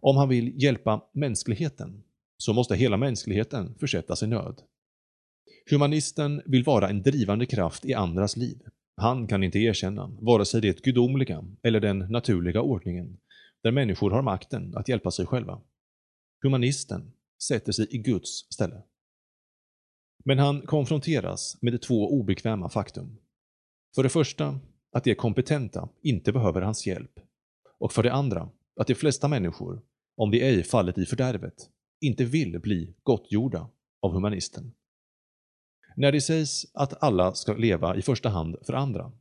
Om 0.00 0.16
han 0.16 0.28
vill 0.28 0.62
hjälpa 0.62 1.00
mänskligheten 1.12 2.02
så 2.36 2.52
måste 2.52 2.76
hela 2.76 2.96
mänskligheten 2.96 3.74
försättas 3.80 4.22
i 4.22 4.26
nöd. 4.26 4.62
Humanisten 5.70 6.42
vill 6.46 6.64
vara 6.64 6.88
en 6.88 7.02
drivande 7.02 7.46
kraft 7.46 7.84
i 7.84 7.94
andras 7.94 8.36
liv. 8.36 8.58
Han 8.96 9.26
kan 9.26 9.44
inte 9.44 9.58
erkänna 9.58 10.16
vare 10.20 10.44
sig 10.44 10.60
det 10.60 10.82
gudomliga 10.82 11.44
eller 11.62 11.80
den 11.80 11.98
naturliga 11.98 12.62
ordningen, 12.62 13.18
där 13.62 13.70
människor 13.70 14.10
har 14.10 14.22
makten 14.22 14.76
att 14.76 14.88
hjälpa 14.88 15.10
sig 15.10 15.26
själva. 15.26 15.60
Humanisten 16.42 17.12
sätter 17.42 17.72
sig 17.72 17.86
i 17.90 17.98
Guds 17.98 18.30
ställe. 18.30 18.82
Men 20.24 20.38
han 20.38 20.60
konfronteras 20.60 21.58
med 21.60 21.82
två 21.82 22.08
obekväma 22.08 22.68
faktum. 22.68 23.18
För 23.94 24.02
det 24.02 24.08
första, 24.08 24.60
att 24.92 25.04
de 25.04 25.14
kompetenta 25.14 25.88
inte 26.02 26.32
behöver 26.32 26.62
hans 26.62 26.86
hjälp. 26.86 27.20
Och 27.78 27.92
för 27.92 28.02
det 28.02 28.12
andra, 28.12 28.48
att 28.80 28.86
de 28.86 28.94
flesta 28.94 29.28
människor, 29.28 29.82
om 30.16 30.30
de 30.30 30.42
ej 30.42 30.62
fallit 30.62 30.98
i 30.98 31.06
fördärvet, 31.06 31.54
inte 32.00 32.24
vill 32.24 32.60
bli 32.60 32.94
gottgjorda 33.02 33.70
av 34.02 34.12
humanisten. 34.12 34.72
När 35.96 36.12
det 36.12 36.20
sägs 36.20 36.66
att 36.74 37.02
alla 37.02 37.34
ska 37.34 37.54
leva 37.54 37.96
i 37.96 38.02
första 38.02 38.28
hand 38.28 38.56
för 38.66 38.72
andra, 38.72 39.12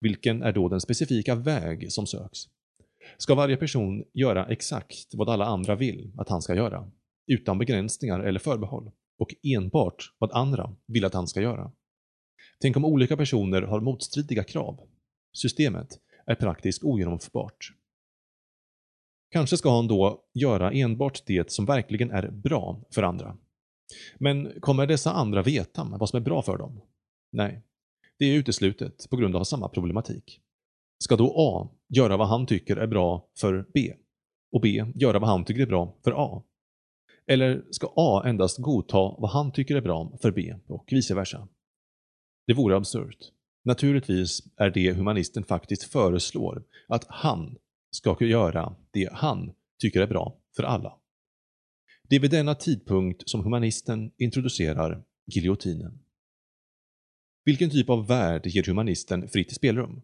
vilken 0.00 0.42
är 0.42 0.52
då 0.52 0.68
den 0.68 0.80
specifika 0.80 1.34
väg 1.34 1.92
som 1.92 2.06
söks? 2.06 2.38
Ska 3.18 3.34
varje 3.34 3.56
person 3.56 4.04
göra 4.12 4.46
exakt 4.46 5.14
vad 5.14 5.28
alla 5.28 5.44
andra 5.44 5.74
vill 5.74 6.12
att 6.18 6.28
han 6.28 6.42
ska 6.42 6.54
göra, 6.54 6.90
utan 7.26 7.58
begränsningar 7.58 8.20
eller 8.20 8.40
förbehåll, 8.40 8.90
och 9.18 9.34
enbart 9.42 10.12
vad 10.18 10.32
andra 10.32 10.76
vill 10.86 11.04
att 11.04 11.14
han 11.14 11.28
ska 11.28 11.40
göra? 11.40 11.72
Tänk 12.60 12.76
om 12.76 12.84
olika 12.84 13.16
personer 13.16 13.62
har 13.62 13.80
motstridiga 13.80 14.44
krav. 14.44 14.80
Systemet 15.32 15.88
är 16.26 16.34
praktiskt 16.34 16.84
ogenomförbart. 16.84 17.72
Kanske 19.30 19.56
ska 19.56 19.70
han 19.76 19.86
då 19.86 20.24
göra 20.34 20.72
enbart 20.72 21.22
det 21.26 21.52
som 21.52 21.64
verkligen 21.66 22.10
är 22.10 22.30
bra 22.30 22.80
för 22.94 23.02
andra. 23.02 23.36
Men 24.18 24.60
kommer 24.60 24.86
dessa 24.86 25.12
andra 25.12 25.42
veta 25.42 25.84
vad 25.84 26.08
som 26.08 26.16
är 26.16 26.24
bra 26.24 26.42
för 26.42 26.58
dem? 26.58 26.80
Nej, 27.32 27.62
det 28.18 28.24
är 28.24 28.34
uteslutet 28.34 29.10
på 29.10 29.16
grund 29.16 29.36
av 29.36 29.44
samma 29.44 29.68
problematik. 29.68 30.40
Ska 30.98 31.16
då 31.16 31.34
A 31.36 31.70
göra 31.88 32.16
vad 32.16 32.28
han 32.28 32.46
tycker 32.46 32.76
är 32.76 32.86
bra 32.86 33.28
för 33.40 33.66
B 33.74 33.94
och 34.52 34.60
B 34.60 34.84
göra 34.94 35.18
vad 35.18 35.30
han 35.30 35.44
tycker 35.44 35.62
är 35.62 35.66
bra 35.66 35.94
för 36.04 36.12
A? 36.16 36.42
Eller 37.26 37.64
ska 37.70 37.92
A 37.96 38.22
endast 38.26 38.58
godta 38.58 38.96
vad 38.96 39.30
han 39.30 39.52
tycker 39.52 39.76
är 39.76 39.80
bra 39.80 40.18
för 40.22 40.30
B 40.30 40.54
och 40.66 40.88
vice 40.90 41.14
versa? 41.14 41.48
Det 42.46 42.54
vore 42.54 42.76
absurt. 42.76 43.18
Naturligtvis 43.64 44.42
är 44.56 44.70
det 44.70 44.92
humanisten 44.92 45.44
faktiskt 45.44 45.84
föreslår 45.84 46.64
att 46.88 47.04
han 47.08 47.56
ska 47.90 48.16
göra 48.20 48.76
det 48.90 49.12
han 49.12 49.52
tycker 49.80 50.00
är 50.00 50.06
bra 50.06 50.38
för 50.56 50.62
alla. 50.62 50.98
Det 52.08 52.16
är 52.16 52.20
vid 52.20 52.30
denna 52.30 52.54
tidpunkt 52.54 53.28
som 53.28 53.44
humanisten 53.44 54.12
introducerar 54.18 55.04
giljotinen. 55.26 55.98
Vilken 57.44 57.70
typ 57.70 57.90
av 57.90 58.06
värld 58.06 58.46
ger 58.46 58.62
humanisten 58.62 59.28
fritt 59.28 59.54
spelrum? 59.54 60.02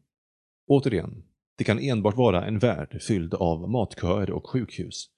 Återigen, 0.66 1.22
det 1.58 1.64
kan 1.64 1.78
enbart 1.78 2.16
vara 2.16 2.46
en 2.46 2.58
värld 2.58 3.02
fylld 3.02 3.34
av 3.34 3.70
matköer 3.70 4.30
och 4.30 4.50
sjukhus, 4.50 5.10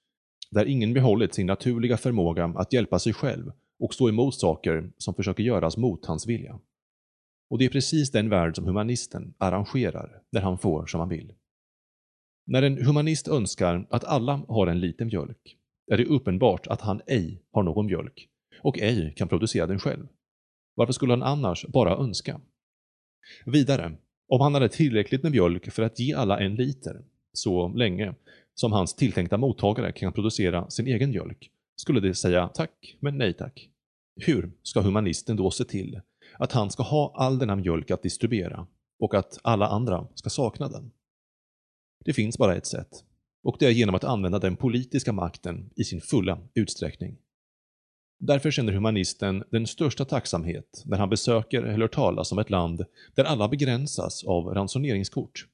där 0.53 0.65
ingen 0.65 0.93
behållit 0.93 1.33
sin 1.33 1.47
naturliga 1.47 1.97
förmåga 1.97 2.45
att 2.45 2.73
hjälpa 2.73 2.99
sig 2.99 3.13
själv 3.13 3.51
och 3.79 3.93
stå 3.93 4.09
emot 4.09 4.35
saker 4.35 4.91
som 4.97 5.13
försöker 5.13 5.43
göras 5.43 5.77
mot 5.77 6.05
hans 6.05 6.27
vilja. 6.27 6.59
Och 7.49 7.57
det 7.57 7.65
är 7.65 7.69
precis 7.69 8.11
den 8.11 8.29
värld 8.29 8.55
som 8.55 8.65
humanisten 8.65 9.33
arrangerar 9.37 10.21
när 10.31 10.41
han 10.41 10.57
får 10.57 10.85
som 10.85 10.99
han 10.99 11.09
vill. 11.09 11.33
När 12.45 12.61
en 12.61 12.85
humanist 12.85 13.27
önskar 13.27 13.87
att 13.89 14.03
alla 14.03 14.41
har 14.47 14.67
en 14.67 14.79
liten 14.79 15.07
mjölk 15.07 15.57
är 15.91 15.97
det 15.97 16.05
uppenbart 16.05 16.67
att 16.67 16.81
han 16.81 17.01
ej 17.07 17.41
har 17.51 17.63
någon 17.63 17.85
mjölk 17.85 18.27
och 18.61 18.79
ej 18.79 19.13
kan 19.17 19.27
producera 19.27 19.67
den 19.67 19.79
själv. 19.79 20.07
Varför 20.75 20.93
skulle 20.93 21.13
han 21.13 21.23
annars 21.23 21.65
bara 21.65 21.97
önska? 21.97 22.41
Vidare, 23.45 23.91
om 24.27 24.41
han 24.41 24.53
hade 24.53 24.69
tillräckligt 24.69 25.23
med 25.23 25.31
mjölk 25.31 25.71
för 25.71 25.83
att 25.83 25.99
ge 25.99 26.13
alla 26.13 26.39
en 26.39 26.55
liter, 26.55 27.01
så 27.33 27.67
länge 27.67 28.15
som 28.55 28.71
hans 28.71 28.95
tilltänkta 28.95 29.37
mottagare 29.37 29.91
kan 29.91 30.13
producera 30.13 30.69
sin 30.69 30.87
egen 30.87 31.09
mjölk, 31.09 31.51
skulle 31.75 31.99
de 31.99 32.13
säga 32.15 32.47
tack, 32.47 32.95
men 32.99 33.17
nej 33.17 33.33
tack. 33.33 33.69
Hur 34.15 34.51
ska 34.63 34.81
humanisten 34.81 35.35
då 35.35 35.51
se 35.51 35.63
till 35.63 36.01
att 36.39 36.51
han 36.51 36.71
ska 36.71 36.83
ha 36.83 37.13
all 37.15 37.39
denna 37.39 37.55
mjölk 37.55 37.91
att 37.91 38.03
distribuera 38.03 38.67
och 38.99 39.15
att 39.15 39.39
alla 39.43 39.67
andra 39.67 40.07
ska 40.15 40.29
sakna 40.29 40.69
den? 40.69 40.91
Det 42.05 42.13
finns 42.13 42.37
bara 42.37 42.55
ett 42.55 42.65
sätt, 42.65 43.03
och 43.43 43.55
det 43.59 43.65
är 43.65 43.71
genom 43.71 43.95
att 43.95 44.03
använda 44.03 44.39
den 44.39 44.55
politiska 44.55 45.13
makten 45.13 45.69
i 45.75 45.83
sin 45.83 46.01
fulla 46.01 46.39
utsträckning. 46.53 47.17
Därför 48.19 48.51
känner 48.51 48.73
humanisten 48.73 49.43
den 49.51 49.67
största 49.67 50.05
tacksamhet 50.05 50.83
när 50.85 50.97
han 50.97 51.09
besöker 51.09 51.63
eller 51.63 51.77
hör 51.77 51.87
talas 51.87 52.31
om 52.31 52.39
ett 52.39 52.49
land 52.49 52.85
där 53.15 53.23
alla 53.23 53.47
begränsas 53.47 54.23
av 54.23 54.45
ransoneringskort. 54.45 55.47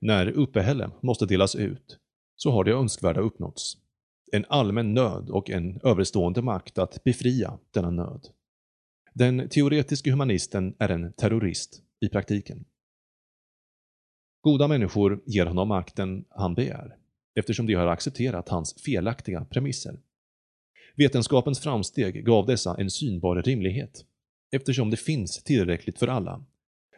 När 0.00 0.26
uppehälle 0.26 0.90
måste 1.00 1.26
delas 1.26 1.54
ut, 1.54 1.98
så 2.42 2.50
har 2.50 2.64
det 2.64 2.72
önskvärda 2.72 3.20
uppnåtts. 3.20 3.76
En 4.32 4.44
allmän 4.48 4.94
nöd 4.94 5.30
och 5.30 5.50
en 5.50 5.80
överstående 5.84 6.42
makt 6.42 6.78
att 6.78 7.04
befria 7.04 7.58
denna 7.70 7.90
nöd. 7.90 8.28
Den 9.14 9.48
teoretiska 9.48 10.10
humanisten 10.10 10.76
är 10.78 10.88
en 10.88 11.12
terrorist 11.12 11.82
i 12.00 12.08
praktiken. 12.08 12.64
Goda 14.40 14.68
människor 14.68 15.22
ger 15.26 15.46
honom 15.46 15.68
makten 15.68 16.24
han 16.28 16.54
begär, 16.54 16.96
eftersom 17.34 17.66
de 17.66 17.74
har 17.74 17.86
accepterat 17.86 18.48
hans 18.48 18.82
felaktiga 18.82 19.44
premisser. 19.44 20.00
Vetenskapens 20.96 21.60
framsteg 21.60 22.26
gav 22.26 22.46
dessa 22.46 22.76
en 22.78 22.90
synbar 22.90 23.42
rimlighet, 23.42 24.04
eftersom 24.52 24.90
det 24.90 24.96
finns 24.96 25.42
tillräckligt 25.42 25.98
för 25.98 26.08
alla. 26.08 26.44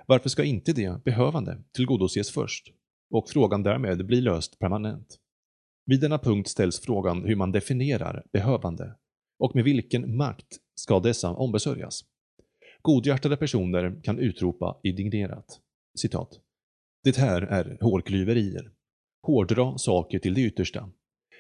Varför 0.07 0.29
ska 0.29 0.45
inte 0.45 0.73
det 0.73 1.05
behövande 1.05 1.63
tillgodoses 1.73 2.31
först? 2.31 2.73
Och 3.11 3.31
frågan 3.31 3.63
därmed 3.63 4.07
blir 4.07 4.23
löst 4.23 4.59
permanent. 4.59 5.21
Vid 5.87 6.01
denna 6.01 6.19
punkt 6.19 6.49
ställs 6.49 6.81
frågan 6.81 7.25
hur 7.25 7.37
man 7.37 7.53
definierar 7.53 8.25
behövande 8.33 8.95
och 9.39 9.55
med 9.55 9.65
vilken 9.65 10.17
makt 10.17 10.47
ska 10.75 11.01
dessa 11.01 11.31
ombesörjas? 11.31 12.05
Godhjärtade 12.83 13.37
personer 13.37 14.01
kan 14.03 14.19
utropa 14.19 14.81
indignerat, 14.83 15.61
citat. 15.99 16.41
Det 17.05 17.17
här 17.17 17.43
är 17.43 17.79
hårklyverier. 17.81 18.71
Hårdra 19.23 19.79
saker 19.79 20.19
till 20.19 20.35
det 20.35 20.41
yttersta. 20.41 20.91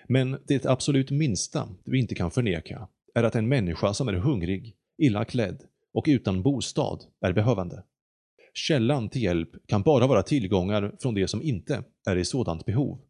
Men 0.08 0.38
det 0.46 0.66
absolut 0.66 1.10
minsta 1.10 1.68
du 1.84 1.98
inte 1.98 2.14
kan 2.14 2.30
förneka 2.30 2.88
är 3.14 3.22
att 3.22 3.34
en 3.34 3.48
människa 3.48 3.94
som 3.94 4.08
är 4.08 4.12
hungrig, 4.12 4.76
illa 4.98 5.24
klädd 5.24 5.62
och 5.92 6.04
utan 6.08 6.42
bostad 6.42 7.04
är 7.20 7.32
behövande. 7.32 7.84
Källan 8.54 9.08
till 9.08 9.22
hjälp 9.22 9.50
kan 9.66 9.82
bara 9.82 10.06
vara 10.06 10.22
tillgångar 10.22 10.96
från 11.00 11.14
det 11.14 11.28
som 11.28 11.42
inte 11.42 11.84
är 12.06 12.16
i 12.16 12.24
sådant 12.24 12.66
behov. 12.66 13.00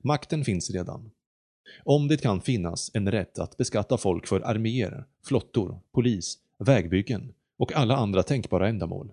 Makten 0.00 0.44
finns 0.44 0.70
redan. 0.70 1.10
Om 1.84 2.08
det 2.08 2.16
kan 2.16 2.40
finnas 2.40 2.90
en 2.94 3.10
rätt 3.10 3.38
att 3.38 3.56
beskatta 3.56 3.98
folk 3.98 4.26
för 4.26 4.40
arméer, 4.40 5.04
flottor, 5.24 5.80
polis, 5.92 6.38
vägbyggen 6.58 7.34
och 7.56 7.72
alla 7.72 7.96
andra 7.96 8.22
tänkbara 8.22 8.68
ändamål, 8.68 9.12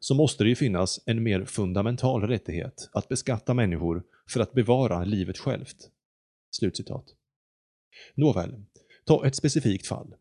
så 0.00 0.14
måste 0.14 0.44
det 0.44 0.48
ju 0.48 0.56
finnas 0.56 1.00
en 1.06 1.22
mer 1.22 1.44
fundamental 1.44 2.22
rättighet 2.22 2.90
att 2.92 3.08
beskatta 3.08 3.54
människor 3.54 4.02
för 4.28 4.40
att 4.40 4.52
bevara 4.52 5.04
livet 5.04 5.38
självt. 5.38 5.90
Slutcitat. 6.50 7.04
Nåväl, 8.14 8.64
ta 9.04 9.26
ett 9.26 9.34
specifikt 9.34 9.86
fall. 9.86 10.14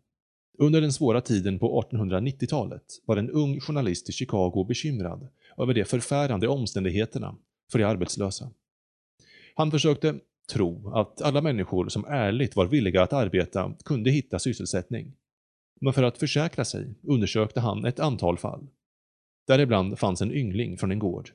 Under 0.58 0.82
den 0.82 0.94
svåra 0.94 1.22
tiden 1.22 1.60
på 1.60 1.82
1890-talet 1.82 2.84
var 3.06 3.18
en 3.18 3.30
ung 3.30 3.60
journalist 3.60 4.10
i 4.10 4.12
Chicago 4.12 4.66
bekymrad 4.68 5.28
över 5.58 5.74
de 5.74 5.86
förfärande 5.86 6.48
omständigheterna 6.48 7.36
för 7.72 7.80
de 7.80 7.86
arbetslösa. 7.86 8.50
Han 9.56 9.72
försökte 9.72 10.20
tro 10.54 10.90
att 10.90 11.22
alla 11.22 11.42
människor 11.42 11.90
som 11.90 12.06
ärligt 12.06 12.56
var 12.56 12.66
villiga 12.66 13.04
att 13.04 13.14
arbeta 13.14 13.76
kunde 13.86 14.12
hitta 14.12 14.40
sysselsättning. 14.40 15.16
Men 15.82 15.94
för 15.94 16.04
att 16.04 16.18
försäkra 16.18 16.66
sig 16.66 16.96
undersökte 17.04 17.60
han 17.60 17.86
ett 17.86 18.00
antal 18.00 18.38
fall. 18.38 18.68
Däribland 19.48 20.00
fanns 20.00 20.22
en 20.22 20.32
yngling 20.32 20.78
från 20.78 20.92
en 20.92 21.00
gård, 21.00 21.30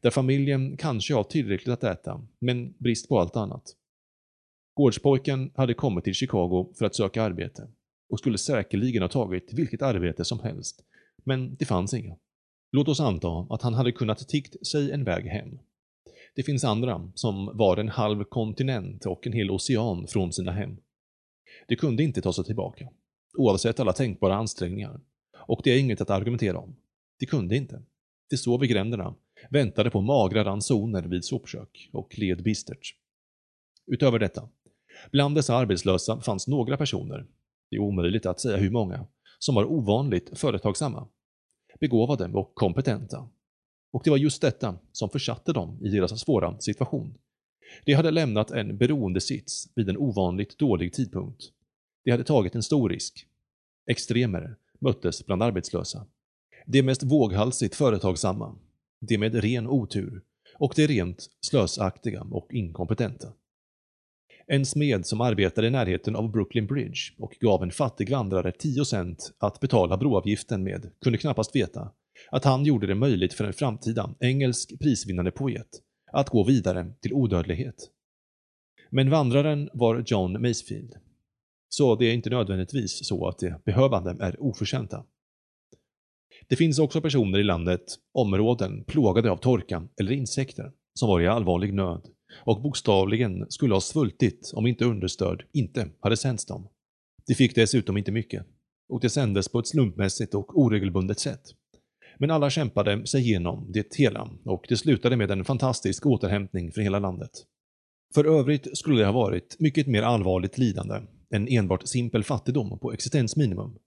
där 0.00 0.10
familjen 0.10 0.76
kanske 0.76 1.14
har 1.14 1.24
tillräckligt 1.24 1.72
att 1.72 1.84
äta, 1.84 2.26
men 2.38 2.74
brist 2.78 3.08
på 3.08 3.20
allt 3.20 3.36
annat. 3.36 3.76
Gårdspojken 4.74 5.50
hade 5.54 5.74
kommit 5.74 6.04
till 6.04 6.14
Chicago 6.14 6.72
för 6.78 6.86
att 6.86 6.94
söka 6.94 7.22
arbete 7.22 7.68
och 8.08 8.18
skulle 8.18 8.38
säkerligen 8.38 9.02
ha 9.02 9.08
tagit 9.08 9.52
vilket 9.52 9.82
arbete 9.82 10.24
som 10.24 10.40
helst, 10.40 10.84
men 11.24 11.56
det 11.56 11.64
fanns 11.64 11.94
inga. 11.94 12.16
Låt 12.72 12.88
oss 12.88 13.00
anta 13.00 13.46
att 13.50 13.62
han 13.62 13.74
hade 13.74 13.92
kunnat 13.92 14.28
tiggt 14.28 14.66
sig 14.66 14.90
en 14.90 15.04
väg 15.04 15.26
hem. 15.26 15.58
Det 16.34 16.42
finns 16.42 16.64
andra 16.64 17.10
som 17.14 17.56
var 17.56 17.76
en 17.76 17.88
halv 17.88 18.24
kontinent 18.24 19.06
och 19.06 19.26
en 19.26 19.32
hel 19.32 19.50
ocean 19.50 20.06
från 20.06 20.32
sina 20.32 20.52
hem. 20.52 20.76
De 21.68 21.76
kunde 21.76 22.02
inte 22.02 22.22
ta 22.22 22.32
sig 22.32 22.44
tillbaka, 22.44 22.88
oavsett 23.38 23.80
alla 23.80 23.92
tänkbara 23.92 24.34
ansträngningar, 24.34 25.00
och 25.38 25.60
det 25.64 25.70
är 25.70 25.78
inget 25.78 26.00
att 26.00 26.10
argumentera 26.10 26.58
om. 26.58 26.76
De 27.18 27.26
kunde 27.26 27.56
inte. 27.56 27.82
De 28.30 28.36
sov 28.36 28.64
i 28.64 28.66
gränderna, 28.66 29.14
väntade 29.50 29.90
på 29.90 30.00
magra 30.00 30.44
ransoner 30.44 31.02
vid 31.02 31.24
sopkök 31.24 31.90
och 31.92 32.18
led 32.18 32.42
bistert. 32.42 32.96
Utöver 33.86 34.18
detta, 34.18 34.48
bland 35.10 35.34
dessa 35.34 35.54
arbetslösa 35.56 36.20
fanns 36.20 36.48
några 36.48 36.76
personer 36.76 37.26
det 37.72 37.76
är 37.76 37.80
omöjligt 37.80 38.26
att 38.26 38.40
säga 38.40 38.56
hur 38.56 38.70
många, 38.70 39.06
som 39.38 39.54
var 39.54 39.64
ovanligt 39.64 40.38
företagsamma, 40.38 41.08
begåvade 41.80 42.24
och 42.24 42.54
kompetenta. 42.54 43.28
Och 43.92 44.02
det 44.04 44.10
var 44.10 44.16
just 44.16 44.42
detta 44.42 44.78
som 44.92 45.08
försatte 45.08 45.52
dem 45.52 45.78
i 45.82 45.88
deras 45.88 46.20
svåra 46.20 46.58
situation. 46.60 47.14
De 47.84 47.94
hade 47.94 48.10
lämnat 48.10 48.50
en 48.50 48.78
beroendesits 48.78 49.68
vid 49.74 49.88
en 49.88 49.96
ovanligt 49.96 50.58
dålig 50.58 50.92
tidpunkt. 50.92 51.44
De 52.04 52.10
hade 52.10 52.24
tagit 52.24 52.54
en 52.54 52.62
stor 52.62 52.88
risk. 52.88 53.26
Extremer 53.90 54.56
möttes 54.78 55.26
bland 55.26 55.42
arbetslösa. 55.42 56.06
De 56.66 56.82
mest 56.82 57.02
våghalsigt 57.02 57.74
företagsamma, 57.74 58.54
de 59.00 59.18
med 59.18 59.34
ren 59.34 59.66
otur 59.66 60.22
och 60.58 60.72
de 60.76 60.86
rent 60.86 61.26
slösaktiga 61.40 62.22
och 62.30 62.54
inkompetenta. 62.54 63.32
En 64.46 64.66
smed 64.66 65.06
som 65.06 65.20
arbetade 65.20 65.66
i 65.66 65.70
närheten 65.70 66.16
av 66.16 66.30
Brooklyn 66.30 66.66
Bridge 66.66 67.00
och 67.18 67.36
gav 67.40 67.62
en 67.62 67.70
fattig 67.70 68.10
vandrare 68.10 68.52
10 68.52 68.84
cent 68.84 69.32
att 69.38 69.60
betala 69.60 69.96
broavgiften 69.96 70.64
med 70.64 70.90
kunde 71.00 71.18
knappast 71.18 71.56
veta 71.56 71.90
att 72.30 72.44
han 72.44 72.64
gjorde 72.64 72.86
det 72.86 72.94
möjligt 72.94 73.34
för 73.34 73.44
en 73.44 73.52
framtida 73.52 74.14
engelsk 74.20 74.78
prisvinnande 74.80 75.30
poet 75.30 75.68
att 76.12 76.28
gå 76.28 76.44
vidare 76.44 76.92
till 77.00 77.12
odödlighet. 77.12 77.90
Men 78.90 79.10
vandraren 79.10 79.70
var 79.72 80.04
John 80.06 80.32
Masefield. 80.32 80.94
Så 81.68 81.96
det 81.96 82.06
är 82.06 82.14
inte 82.14 82.30
nödvändigtvis 82.30 83.06
så 83.06 83.28
att 83.28 83.38
de 83.38 83.54
behövande 83.64 84.16
är 84.20 84.42
oförtjänta. 84.42 85.04
Det 86.48 86.56
finns 86.56 86.78
också 86.78 87.00
personer 87.00 87.38
i 87.38 87.44
landet, 87.44 87.84
områden 88.12 88.84
plågade 88.84 89.30
av 89.30 89.36
torka 89.36 89.88
eller 90.00 90.12
insekter, 90.12 90.72
som 90.94 91.08
var 91.08 91.20
i 91.20 91.26
allvarlig 91.26 91.74
nöd 91.74 92.08
och 92.44 92.62
bokstavligen 92.62 93.46
skulle 93.50 93.74
ha 93.74 93.80
svultit 93.80 94.52
om 94.54 94.66
inte 94.66 94.84
understöd 94.84 95.42
inte 95.52 95.88
hade 96.00 96.16
sänts 96.16 96.46
dem. 96.46 96.68
De 97.26 97.34
fick 97.34 97.54
dessutom 97.54 97.96
inte 97.96 98.12
mycket, 98.12 98.46
och 98.88 99.00
det 99.00 99.10
sändes 99.10 99.48
på 99.48 99.58
ett 99.58 99.68
slumpmässigt 99.68 100.34
och 100.34 100.58
oregelbundet 100.58 101.18
sätt. 101.18 101.42
Men 102.18 102.30
alla 102.30 102.50
kämpade 102.50 103.06
sig 103.06 103.20
igenom 103.20 103.70
det 103.72 103.94
hela 103.96 104.30
och 104.44 104.64
det 104.68 104.76
slutade 104.76 105.16
med 105.16 105.30
en 105.30 105.44
fantastisk 105.44 106.06
återhämtning 106.06 106.72
för 106.72 106.80
hela 106.80 106.98
landet. 106.98 107.30
För 108.14 108.24
övrigt 108.24 108.78
skulle 108.78 109.00
det 109.00 109.06
ha 109.06 109.12
varit 109.12 109.56
mycket 109.58 109.86
mer 109.86 110.02
allvarligt 110.02 110.58
lidande 110.58 111.00
än 111.34 111.48
enbart 111.48 111.88
simpel 111.88 112.24
fattigdom 112.24 112.78
på 112.78 112.92
existensminimum. 112.92 113.78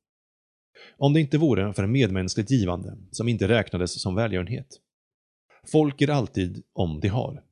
Om 0.97 1.13
det 1.13 1.21
inte 1.21 1.37
vore 1.37 1.73
för 1.73 1.87
medmänskligt 1.87 2.51
givande 2.51 2.97
som 3.11 3.27
inte 3.27 3.47
räknades 3.47 4.01
som 4.01 4.15
välgörenhet. 4.15 4.67
Folk 5.71 6.01
ger 6.01 6.09
alltid 6.09 6.63
om 6.73 6.99
de 6.99 7.07
har. 7.07 7.43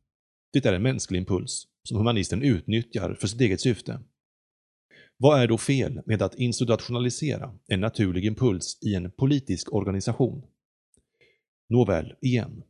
Det 0.54 0.66
är 0.66 0.74
en 0.74 0.82
mänsklig 0.82 1.20
impuls 1.20 1.68
som 1.84 1.98
humanisten 1.98 2.44
utnyttjar 2.44 3.14
för 3.20 3.28
sitt 3.28 3.42
eget 3.42 3.62
syfte. 3.62 4.00
Vad 5.18 5.42
är 5.42 5.48
då 5.48 5.58
fel 5.58 6.02
med 6.06 6.22
att 6.22 6.36
institutionalisera 6.36 7.58
en 7.68 7.80
naturlig 7.80 8.26
impuls 8.26 8.80
i 8.82 8.96
en 8.96 9.12
politisk 9.12 9.74
organisation? 9.74 10.44
Nåväl, 11.74 12.14
igen. 12.22 12.64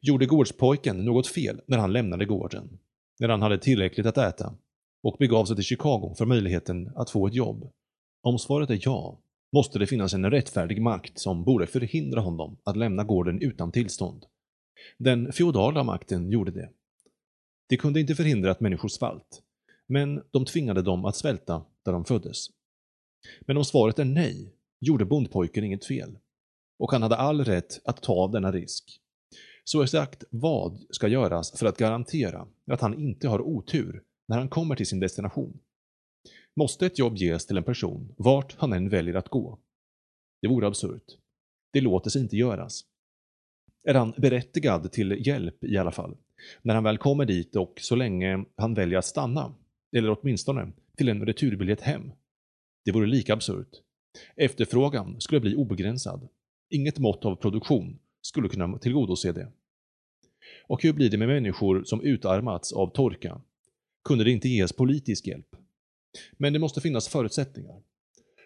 Gjorde 0.00 0.26
gårdspojken 0.26 1.04
något 1.04 1.26
fel 1.26 1.60
när 1.66 1.78
han 1.78 1.92
lämnade 1.92 2.24
gården? 2.24 2.78
När 3.20 3.28
han 3.28 3.42
hade 3.42 3.58
tillräckligt 3.58 4.06
att 4.06 4.18
äta? 4.18 4.54
Och 5.02 5.16
begav 5.18 5.44
sig 5.44 5.56
till 5.56 5.64
Chicago 5.64 6.14
för 6.18 6.26
möjligheten 6.26 6.92
att 6.96 7.10
få 7.10 7.26
ett 7.26 7.34
jobb? 7.34 7.72
Om 8.22 8.38
svaret 8.38 8.70
är 8.70 8.78
ja, 8.82 9.20
måste 9.52 9.78
det 9.78 9.86
finnas 9.86 10.14
en 10.14 10.30
rättfärdig 10.30 10.82
makt 10.82 11.18
som 11.18 11.44
borde 11.44 11.66
förhindra 11.66 12.20
honom 12.20 12.58
att 12.64 12.76
lämna 12.76 13.04
gården 13.04 13.42
utan 13.42 13.72
tillstånd. 13.72 14.24
Den 14.98 15.32
feodala 15.32 15.82
makten 15.82 16.30
gjorde 16.30 16.50
det. 16.50 16.70
De 17.68 17.76
kunde 17.76 18.00
inte 18.00 18.14
förhindra 18.14 18.50
att 18.50 18.60
människor 18.60 18.88
svalt, 18.88 19.42
men 19.86 20.22
de 20.30 20.44
tvingade 20.44 20.82
dem 20.82 21.04
att 21.04 21.16
svälta 21.16 21.64
där 21.84 21.92
de 21.92 22.04
föddes. 22.04 22.46
Men 23.40 23.56
om 23.56 23.64
svaret 23.64 23.98
är 23.98 24.04
nej, 24.04 24.52
gjorde 24.80 25.04
bondpojken 25.04 25.64
inget 25.64 25.84
fel 25.84 26.18
och 26.78 26.92
han 26.92 27.02
hade 27.02 27.16
all 27.16 27.44
rätt 27.44 27.80
att 27.84 28.02
ta 28.02 28.28
denna 28.28 28.52
risk. 28.52 29.00
Så 29.64 29.82
exakt 29.82 30.24
vad 30.30 30.80
ska 30.90 31.08
göras 31.08 31.58
för 31.58 31.66
att 31.66 31.78
garantera 31.78 32.48
att 32.70 32.80
han 32.80 32.94
inte 32.94 33.28
har 33.28 33.40
otur 33.40 34.02
när 34.28 34.38
han 34.38 34.48
kommer 34.48 34.76
till 34.76 34.86
sin 34.86 35.00
destination? 35.00 35.58
Måste 36.56 36.86
ett 36.86 36.98
jobb 36.98 37.16
ges 37.16 37.46
till 37.46 37.56
en 37.56 37.64
person 37.64 38.14
vart 38.18 38.56
han 38.58 38.72
än 38.72 38.88
väljer 38.88 39.14
att 39.14 39.28
gå? 39.28 39.58
Det 40.42 40.48
vore 40.48 40.66
absurt. 40.66 41.16
Det 41.72 41.80
låter 41.80 42.10
sig 42.10 42.22
inte 42.22 42.36
göras. 42.36 42.84
Är 43.84 43.94
han 43.94 44.14
berättigad 44.16 44.92
till 44.92 45.26
hjälp 45.26 45.64
i 45.64 45.76
alla 45.76 45.92
fall, 45.92 46.16
när 46.62 46.74
han 46.74 46.84
väl 46.84 46.98
kommer 46.98 47.24
dit 47.24 47.56
och 47.56 47.78
så 47.80 47.96
länge 47.96 48.44
han 48.56 48.74
väljer 48.74 48.98
att 48.98 49.04
stanna, 49.04 49.54
eller 49.96 50.18
åtminstone 50.18 50.72
till 50.96 51.08
en 51.08 51.26
returbiljett 51.26 51.80
hem? 51.80 52.12
Det 52.84 52.92
vore 52.92 53.06
lika 53.06 53.32
absurt. 53.32 53.70
Efterfrågan 54.36 55.20
skulle 55.20 55.40
bli 55.40 55.54
obegränsad 55.54 56.28
Inget 56.68 56.98
mått 56.98 57.24
av 57.24 57.36
produktion 57.36 57.98
skulle 58.20 58.48
kunna 58.48 58.78
tillgodose 58.78 59.32
det. 59.32 59.52
Och 60.66 60.82
hur 60.82 60.92
blir 60.92 61.10
det 61.10 61.18
med 61.18 61.28
människor 61.28 61.84
som 61.84 62.00
utarmats 62.00 62.72
av 62.72 62.90
torka? 62.90 63.40
Kunde 64.04 64.24
det 64.24 64.30
inte 64.30 64.48
ges 64.48 64.72
politisk 64.72 65.26
hjälp? 65.26 65.56
Men 66.32 66.52
det 66.52 66.58
måste 66.58 66.80
finnas 66.80 67.08
förutsättningar. 67.08 67.82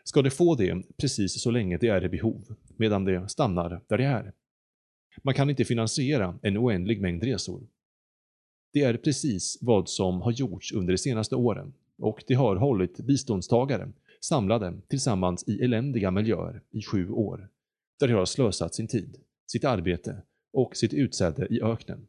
Ska 0.05 0.23
de 0.23 0.31
få 0.31 0.55
det 0.55 0.83
precis 0.97 1.43
så 1.43 1.51
länge 1.51 1.79
det 1.79 1.89
är 1.89 2.05
i 2.05 2.09
behov, 2.09 2.57
medan 2.77 3.05
det 3.05 3.29
stannar 3.29 3.81
där 3.89 3.99
det 3.99 4.05
är? 4.05 4.33
Man 5.23 5.35
kan 5.35 5.51
inte 5.51 5.65
finansiera 5.65 6.39
en 6.43 6.59
oändlig 6.59 7.01
mängd 7.01 7.23
resor. 7.23 7.67
Det 8.73 8.83
är 8.83 8.97
precis 8.97 9.59
vad 9.61 9.89
som 9.89 10.21
har 10.21 10.33
gjorts 10.33 10.73
under 10.73 10.93
de 10.93 10.99
senaste 10.99 11.37
åren 11.37 11.73
och 11.99 12.25
det 12.27 12.35
har 12.35 12.57
hållit 12.57 13.01
biståndstagare 13.01 13.93
samlade 14.21 14.81
tillsammans 14.89 15.49
i 15.49 15.65
eländiga 15.65 16.11
miljöer 16.11 16.63
i 16.71 16.83
sju 16.83 17.11
år 17.11 17.49
där 18.01 18.09
de 18.09 18.15
har 18.15 18.25
slösat 18.25 18.75
sin 18.75 18.89
tid, 18.89 19.17
sitt 19.53 19.65
arbete 19.65 20.23
och 20.53 20.77
sitt 20.77 20.93
utsäde 20.93 21.47
i 21.51 21.63
öknen. 21.63 22.07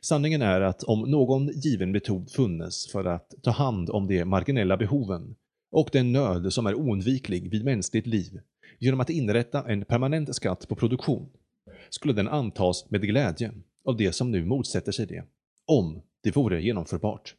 Sanningen 0.00 0.42
är 0.42 0.60
att 0.60 0.82
om 0.82 1.10
någon 1.10 1.48
given 1.48 1.90
metod 1.90 2.30
funnes 2.30 2.92
för 2.92 3.04
att 3.04 3.34
ta 3.42 3.50
hand 3.50 3.90
om 3.90 4.06
de 4.06 4.24
marginella 4.24 4.76
behoven 4.76 5.36
och 5.70 5.88
den 5.92 6.12
nöd 6.12 6.52
som 6.52 6.66
är 6.66 6.74
oundviklig 6.74 7.50
vid 7.50 7.64
mänskligt 7.64 8.06
liv 8.06 8.40
genom 8.78 9.00
att 9.00 9.10
inrätta 9.10 9.70
en 9.70 9.84
permanent 9.84 10.34
skatt 10.34 10.68
på 10.68 10.74
produktion, 10.74 11.30
skulle 11.90 12.12
den 12.12 12.28
antas 12.28 12.90
med 12.90 13.02
glädje 13.02 13.52
av 13.84 13.96
de 13.96 14.12
som 14.12 14.30
nu 14.30 14.44
motsätter 14.44 14.92
sig 14.92 15.06
det, 15.06 15.24
om 15.66 16.02
det 16.22 16.36
vore 16.36 16.62
genomförbart. 16.62 17.34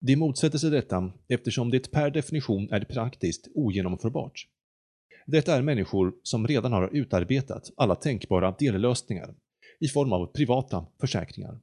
De 0.00 0.16
motsätter 0.16 0.58
sig 0.58 0.70
detta 0.70 1.12
eftersom 1.28 1.70
det 1.70 1.90
per 1.90 2.10
definition 2.10 2.72
är 2.72 2.84
praktiskt 2.84 3.48
ogenomförbart. 3.54 4.48
Detta 5.26 5.56
är 5.56 5.62
människor 5.62 6.14
som 6.22 6.46
redan 6.46 6.72
har 6.72 6.90
utarbetat 6.92 7.70
alla 7.76 7.94
tänkbara 7.94 8.54
dellösningar 8.58 9.34
i 9.80 9.88
form 9.88 10.12
av 10.12 10.26
privata 10.26 10.86
försäkringar. 11.00 11.60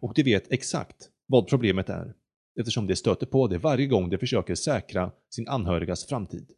Och 0.00 0.12
de 0.14 0.22
vet 0.22 0.52
exakt 0.52 1.10
vad 1.26 1.48
problemet 1.48 1.88
är, 1.88 2.14
eftersom 2.60 2.86
de 2.86 2.96
stöter 2.96 3.26
på 3.26 3.46
det 3.46 3.58
varje 3.58 3.86
gång 3.86 4.10
de 4.10 4.18
försöker 4.18 4.54
säkra 4.54 5.12
sin 5.30 5.48
anhörigas 5.48 6.06
framtid. 6.06 6.50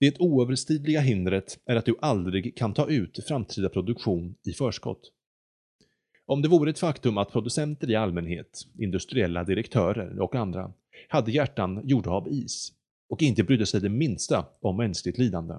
Det 0.00 0.18
oöverstigliga 0.18 1.00
hindret 1.00 1.58
är 1.66 1.76
att 1.76 1.84
du 1.84 1.96
aldrig 2.00 2.56
kan 2.56 2.74
ta 2.74 2.88
ut 2.88 3.24
framtida 3.28 3.68
produktion 3.68 4.34
i 4.46 4.52
förskott. 4.52 5.12
Om 6.26 6.42
det 6.42 6.48
vore 6.48 6.70
ett 6.70 6.78
faktum 6.78 7.18
att 7.18 7.32
producenter 7.32 7.90
i 7.90 7.94
allmänhet, 7.94 8.66
industriella 8.78 9.44
direktörer 9.44 10.20
och 10.20 10.34
andra 10.34 10.72
hade 11.08 11.32
hjärtan 11.32 11.80
gjorda 11.84 12.10
av 12.10 12.28
is, 12.28 12.72
och 13.08 13.22
inte 13.22 13.44
brydde 13.44 13.66
sig 13.66 13.80
det 13.80 13.88
minsta 13.88 14.46
om 14.60 14.76
mänskligt 14.76 15.18
lidande, 15.18 15.54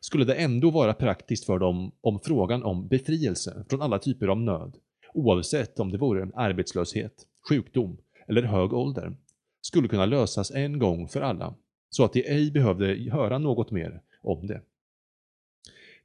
skulle 0.00 0.24
det 0.24 0.34
ändå 0.34 0.70
vara 0.70 0.94
praktiskt 0.94 1.44
för 1.44 1.58
dem 1.58 1.92
om 2.00 2.20
frågan 2.20 2.62
om 2.62 2.88
befrielse 2.88 3.64
från 3.70 3.82
alla 3.82 3.98
typer 3.98 4.28
av 4.28 4.40
nöd, 4.40 4.76
oavsett 5.14 5.80
om 5.80 5.92
det 5.92 5.98
vore 5.98 6.30
arbetslöshet, 6.34 7.12
sjukdom 7.48 7.98
eller 8.28 8.42
hög 8.42 8.72
ålder, 8.72 9.16
skulle 9.60 9.88
kunna 9.88 10.06
lösas 10.06 10.50
en 10.50 10.78
gång 10.78 11.08
för 11.08 11.20
alla, 11.20 11.54
så 11.90 12.04
att 12.04 12.12
de 12.12 12.22
ej 12.28 12.50
behövde 12.50 13.10
höra 13.12 13.38
något 13.38 13.70
mer 13.70 14.02
om 14.22 14.46
det. 14.46 14.62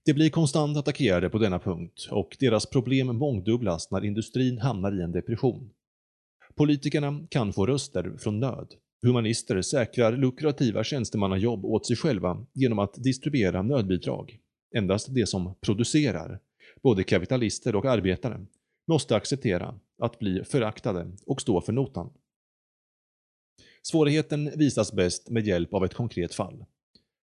De 0.06 0.14
blir 0.14 0.30
konstant 0.30 0.78
attackerade 0.78 1.30
på 1.30 1.38
denna 1.38 1.60
punkt 1.60 2.08
och 2.12 2.38
deras 2.40 2.66
problem 2.66 3.08
mångdubblas 3.08 3.92
när 3.92 4.06
industrin 4.06 4.58
hamnar 4.58 5.00
i 5.00 5.04
en 5.04 5.12
depression. 5.12 5.70
Politikerna 6.56 7.28
kan 7.30 7.54
få 7.54 7.66
röster 7.66 8.14
från 8.18 8.40
nöd, 8.40 8.74
Humanister 9.06 9.62
säkrar 9.62 10.18
lukrativa 10.18 10.84
tjänstemannajobb 10.84 11.66
åt 11.66 11.86
sig 11.86 11.96
själva 11.96 12.46
genom 12.54 12.80
att 12.80 13.04
distribuera 13.04 13.62
nödbidrag. 13.62 14.40
Endast 14.76 15.08
de 15.08 15.26
som 15.26 15.56
producerar, 15.62 16.40
både 16.84 17.04
kapitalister 17.04 17.76
och 17.76 17.86
arbetare, 17.86 18.46
måste 18.88 19.16
acceptera 19.16 19.80
att 20.02 20.20
bli 20.20 20.44
föraktade 20.44 21.12
och 21.26 21.42
stå 21.42 21.62
för 21.62 21.74
notan. 21.74 22.10
Svårigheten 23.82 24.52
visas 24.56 24.94
bäst 24.94 25.30
med 25.30 25.48
hjälp 25.48 25.74
av 25.74 25.86
ett 25.86 25.94
konkret 25.94 26.34
fall. 26.34 26.66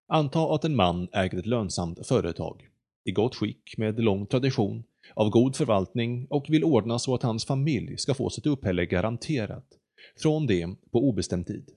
Anta 0.08 0.54
att 0.54 0.64
en 0.64 0.76
man 0.76 1.08
äger 1.12 1.38
ett 1.38 1.46
lönsamt 1.46 2.06
företag, 2.06 2.68
i 3.04 3.12
gott 3.12 3.34
skick 3.34 3.74
med 3.78 4.00
lång 4.00 4.26
tradition, 4.26 4.84
av 5.14 5.30
god 5.30 5.56
förvaltning 5.56 6.26
och 6.30 6.46
vill 6.48 6.64
ordna 6.64 6.98
så 6.98 7.14
att 7.14 7.22
hans 7.22 7.44
familj 7.44 7.98
ska 7.98 8.14
få 8.14 8.30
sitt 8.30 8.46
uppehälle 8.46 8.86
garanterat 8.86 9.78
från 10.16 10.46
det 10.46 10.66
på 10.92 10.98
obestämd 10.98 11.46
tid. 11.46 11.70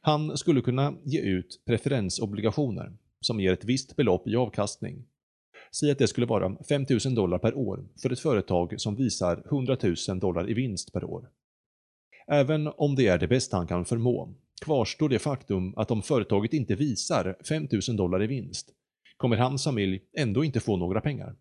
Han 0.00 0.36
skulle 0.36 0.60
kunna 0.60 0.94
ge 1.04 1.20
ut 1.20 1.62
preferensobligationer 1.66 2.96
som 3.20 3.40
ger 3.40 3.52
ett 3.52 3.64
visst 3.64 3.96
belopp 3.96 4.28
i 4.28 4.36
avkastning. 4.36 5.04
Säg 5.80 5.90
att 5.90 5.98
det 5.98 6.08
skulle 6.08 6.26
vara 6.26 6.56
5000 6.68 7.14
dollar 7.14 7.38
per 7.38 7.54
år 7.54 7.88
för 8.02 8.12
ett 8.12 8.20
företag 8.20 8.80
som 8.80 8.96
visar 8.96 9.42
100 9.46 9.76
000 10.08 10.20
dollar 10.20 10.50
i 10.50 10.54
vinst 10.54 10.92
per 10.92 11.04
år. 11.04 11.30
Även 12.26 12.66
om 12.66 12.94
det 12.94 13.06
är 13.06 13.18
det 13.18 13.28
bästa 13.28 13.56
han 13.56 13.66
kan 13.66 13.84
förmå, 13.84 14.34
kvarstår 14.64 15.08
det 15.08 15.18
faktum 15.18 15.74
att 15.76 15.90
om 15.90 16.02
företaget 16.02 16.52
inte 16.52 16.74
visar 16.74 17.36
5000 17.48 17.96
dollar 17.96 18.22
i 18.22 18.26
vinst, 18.26 18.70
kommer 19.16 19.36
hans 19.36 19.64
familj 19.64 20.02
ändå 20.18 20.44
inte 20.44 20.60
få 20.60 20.76
några 20.76 21.00
pengar. 21.00 21.36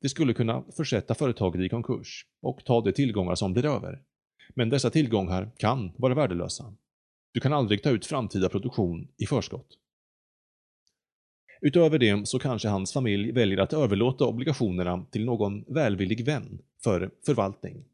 Det 0.00 0.08
skulle 0.08 0.34
kunna 0.34 0.64
försätta 0.76 1.14
företaget 1.14 1.60
i 1.60 1.68
konkurs 1.68 2.26
och 2.42 2.64
ta 2.64 2.80
de 2.80 2.92
tillgångar 2.92 3.34
som 3.34 3.52
blir 3.52 3.64
över. 3.64 4.02
Men 4.48 4.70
dessa 4.70 4.90
tillgångar 4.90 5.50
kan 5.56 5.92
vara 5.96 6.14
värdelösa. 6.14 6.74
Du 7.32 7.40
kan 7.40 7.52
aldrig 7.52 7.82
ta 7.82 7.90
ut 7.90 8.06
framtida 8.06 8.48
produktion 8.48 9.08
i 9.16 9.26
förskott. 9.26 9.78
Utöver 11.60 11.98
det 11.98 12.28
så 12.28 12.38
kanske 12.38 12.68
hans 12.68 12.92
familj 12.92 13.32
väljer 13.32 13.58
att 13.58 13.72
överlåta 13.72 14.24
obligationerna 14.24 15.06
till 15.10 15.24
någon 15.24 15.64
välvillig 15.68 16.24
vän 16.24 16.58
för 16.82 17.10
förvaltning. 17.26 17.84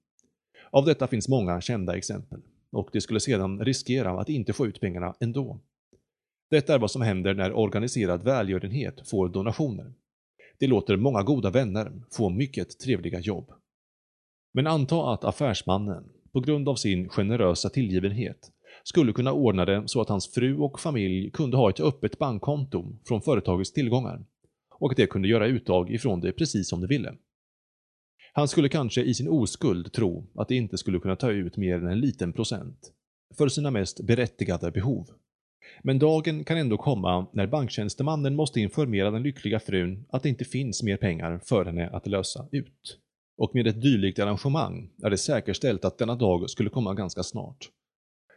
Av 0.70 0.84
detta 0.84 1.06
finns 1.06 1.28
många 1.28 1.60
kända 1.60 1.96
exempel 1.96 2.40
och 2.72 2.88
de 2.92 3.00
skulle 3.00 3.20
sedan 3.20 3.64
riskera 3.64 4.20
att 4.20 4.28
inte 4.28 4.52
få 4.52 4.66
ut 4.66 4.80
pengarna 4.80 5.14
ändå. 5.20 5.60
Detta 6.50 6.74
är 6.74 6.78
vad 6.78 6.90
som 6.90 7.02
händer 7.02 7.34
när 7.34 7.52
organiserad 7.52 8.22
välgörenhet 8.22 9.08
får 9.08 9.28
donationer. 9.28 9.92
Det 10.58 10.66
låter 10.66 10.96
många 10.96 11.22
goda 11.22 11.50
vänner 11.50 12.02
få 12.10 12.28
mycket 12.28 12.78
trevliga 12.78 13.20
jobb. 13.20 13.52
Men 14.52 14.66
anta 14.66 15.12
att 15.12 15.24
affärsmannen, 15.24 16.08
på 16.32 16.40
grund 16.40 16.68
av 16.68 16.74
sin 16.74 17.08
generösa 17.08 17.68
tillgivenhet, 17.68 18.50
skulle 18.84 19.12
kunna 19.12 19.32
ordna 19.32 19.64
det 19.64 19.82
så 19.86 20.00
att 20.00 20.08
hans 20.08 20.32
fru 20.32 20.56
och 20.56 20.80
familj 20.80 21.30
kunde 21.30 21.56
ha 21.56 21.70
ett 21.70 21.80
öppet 21.80 22.18
bankkonto 22.18 22.84
från 23.08 23.22
företagets 23.22 23.72
tillgångar 23.72 24.24
och 24.78 24.90
att 24.90 24.96
de 24.96 25.06
kunde 25.06 25.28
göra 25.28 25.46
uttag 25.46 25.90
ifrån 25.90 26.20
det 26.20 26.32
precis 26.32 26.68
som 26.68 26.80
de 26.80 26.86
ville. 26.86 27.14
Han 28.32 28.48
skulle 28.48 28.68
kanske 28.68 29.02
i 29.02 29.14
sin 29.14 29.28
oskuld 29.28 29.92
tro 29.92 30.26
att 30.34 30.48
de 30.48 30.54
inte 30.54 30.78
skulle 30.78 30.98
kunna 30.98 31.16
ta 31.16 31.30
ut 31.30 31.56
mer 31.56 31.74
än 31.74 31.86
en 31.86 32.00
liten 32.00 32.32
procent 32.32 32.92
för 33.38 33.48
sina 33.48 33.70
mest 33.70 34.00
berättigade 34.00 34.70
behov. 34.70 35.06
Men 35.82 35.98
dagen 35.98 36.44
kan 36.44 36.56
ändå 36.56 36.76
komma 36.76 37.26
när 37.32 37.46
banktjänstemannen 37.46 38.36
måste 38.36 38.60
informera 38.60 39.10
den 39.10 39.22
lyckliga 39.22 39.60
frun 39.60 40.04
att 40.10 40.22
det 40.22 40.28
inte 40.28 40.44
finns 40.44 40.82
mer 40.82 40.96
pengar 40.96 41.40
för 41.44 41.64
henne 41.64 41.88
att 41.88 42.06
lösa 42.06 42.46
ut. 42.52 42.98
Och 43.40 43.54
med 43.54 43.66
ett 43.66 43.82
dylikt 43.82 44.18
arrangemang 44.18 44.90
är 45.02 45.10
det 45.10 45.18
säkerställt 45.18 45.84
att 45.84 45.98
denna 45.98 46.14
dag 46.14 46.50
skulle 46.50 46.70
komma 46.70 46.94
ganska 46.94 47.22
snart. 47.22 47.68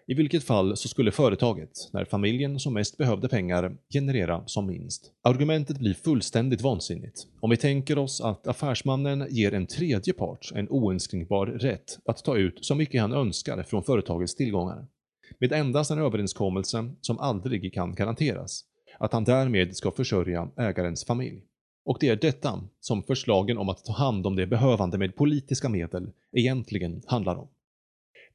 I 0.07 0.13
vilket 0.13 0.43
fall 0.43 0.77
så 0.77 0.87
skulle 0.87 1.11
företaget, 1.11 1.69
när 1.93 2.05
familjen 2.05 2.59
som 2.59 2.73
mest 2.73 2.97
behövde 2.97 3.29
pengar, 3.29 3.77
generera 3.93 4.43
som 4.45 4.67
minst. 4.67 5.11
Argumentet 5.23 5.79
blir 5.79 5.93
fullständigt 5.93 6.61
vansinnigt. 6.61 7.27
Om 7.39 7.49
vi 7.49 7.57
tänker 7.57 7.97
oss 7.97 8.21
att 8.21 8.47
affärsmannen 8.47 9.27
ger 9.29 9.53
en 9.53 9.67
tredje 9.67 10.13
part 10.13 10.51
en 10.55 10.69
oinskränkbar 10.69 11.45
rätt 11.45 11.99
att 12.05 12.23
ta 12.23 12.37
ut 12.37 12.65
så 12.65 12.75
mycket 12.75 13.01
han 13.01 13.13
önskar 13.13 13.63
från 13.63 13.83
företagets 13.83 14.35
tillgångar. 14.35 14.87
Med 15.39 15.51
endast 15.51 15.91
en 15.91 15.99
överenskommelse 15.99 16.89
som 17.01 17.19
aldrig 17.19 17.73
kan 17.73 17.95
garanteras, 17.95 18.63
att 18.99 19.13
han 19.13 19.23
därmed 19.23 19.75
ska 19.75 19.91
försörja 19.91 20.49
ägarens 20.57 21.05
familj. 21.05 21.41
Och 21.85 21.97
det 21.99 22.09
är 22.09 22.15
detta 22.15 22.63
som 22.79 23.03
förslagen 23.03 23.57
om 23.57 23.69
att 23.69 23.85
ta 23.85 23.93
hand 23.93 24.27
om 24.27 24.35
det 24.35 24.47
behövande 24.47 24.97
med 24.97 25.15
politiska 25.15 25.69
medel 25.69 26.11
egentligen 26.31 27.01
handlar 27.05 27.35
om. 27.35 27.47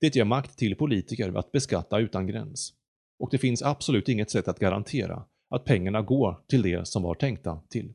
Det 0.00 0.16
ger 0.16 0.24
makt 0.24 0.58
till 0.58 0.76
politiker 0.76 1.38
att 1.38 1.52
beskatta 1.52 1.98
utan 1.98 2.26
gräns. 2.26 2.72
Och 3.18 3.28
det 3.30 3.38
finns 3.38 3.62
absolut 3.62 4.08
inget 4.08 4.30
sätt 4.30 4.48
att 4.48 4.58
garantera 4.58 5.24
att 5.50 5.64
pengarna 5.64 6.02
går 6.02 6.40
till 6.48 6.62
det 6.62 6.88
som 6.88 7.02
var 7.02 7.14
tänkta 7.14 7.61
till. 7.68 7.92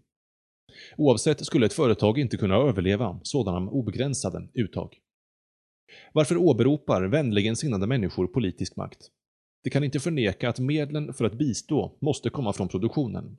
Oavsett 0.97 1.45
skulle 1.45 1.65
ett 1.65 1.73
företag 1.73 2.19
inte 2.19 2.37
kunna 2.37 2.55
överleva 2.55 3.19
sådana 3.23 3.71
obegränsade 3.71 4.47
uttag. 4.53 4.99
Varför 6.13 6.37
åberopar 6.37 7.03
vänligen 7.03 7.55
sinnade 7.55 7.87
människor 7.87 8.27
politisk 8.27 8.75
makt? 8.75 9.09
De 9.63 9.69
kan 9.69 9.83
inte 9.83 9.99
förneka 9.99 10.49
att 10.49 10.59
medlen 10.59 11.13
för 11.13 11.25
att 11.25 11.33
bistå 11.33 11.97
måste 12.01 12.29
komma 12.29 12.53
från 12.53 12.67
produktionen. 12.67 13.37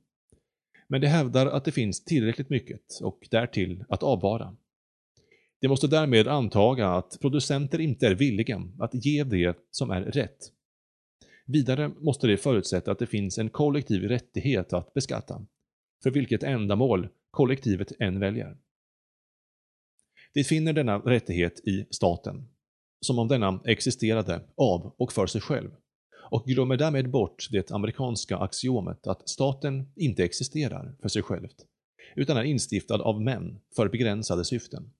Men 0.86 1.00
de 1.00 1.06
hävdar 1.06 1.46
att 1.46 1.64
det 1.64 1.72
finns 1.72 2.04
tillräckligt 2.04 2.50
mycket 2.50 3.00
och 3.02 3.28
därtill 3.30 3.84
att 3.88 4.02
avvara. 4.02 4.56
De 5.60 5.68
måste 5.68 5.86
därmed 5.86 6.28
antaga 6.28 6.88
att 6.88 7.18
producenter 7.20 7.80
inte 7.80 8.06
är 8.06 8.14
villiga 8.14 8.62
att 8.78 9.06
ge 9.06 9.24
det 9.24 9.58
som 9.70 9.90
är 9.90 10.02
rätt. 10.02 10.38
Vidare 11.46 11.88
måste 11.88 12.26
de 12.26 12.36
förutsätta 12.36 12.92
att 12.92 12.98
det 12.98 13.06
finns 13.06 13.38
en 13.38 13.50
kollektiv 13.50 14.02
rättighet 14.02 14.72
att 14.72 14.94
beskatta, 14.94 15.46
för 16.02 16.10
vilket 16.10 16.42
ändamål 16.42 17.08
kollektivet 17.30 17.92
än 17.98 18.20
väljer. 18.20 18.56
De 20.34 20.44
finner 20.44 20.72
denna 20.72 20.98
rättighet 20.98 21.68
i 21.68 21.86
staten, 21.90 22.48
som 23.00 23.18
om 23.18 23.28
denna 23.28 23.60
existerade 23.64 24.40
av 24.56 24.94
och 24.96 25.12
för 25.12 25.26
sig 25.26 25.40
själv, 25.40 25.70
och 26.24 26.44
glömmer 26.44 26.76
därmed 26.76 27.10
bort 27.10 27.48
det 27.50 27.70
amerikanska 27.70 28.36
axiomet 28.36 29.06
att 29.06 29.28
staten 29.28 29.92
inte 29.96 30.24
existerar 30.24 30.96
för 31.02 31.08
sig 31.08 31.22
självt, 31.22 31.56
utan 32.16 32.36
är 32.36 32.44
instiftad 32.44 33.02
av 33.02 33.22
män 33.22 33.60
för 33.76 33.88
begränsade 33.88 34.44
syften. 34.44 34.90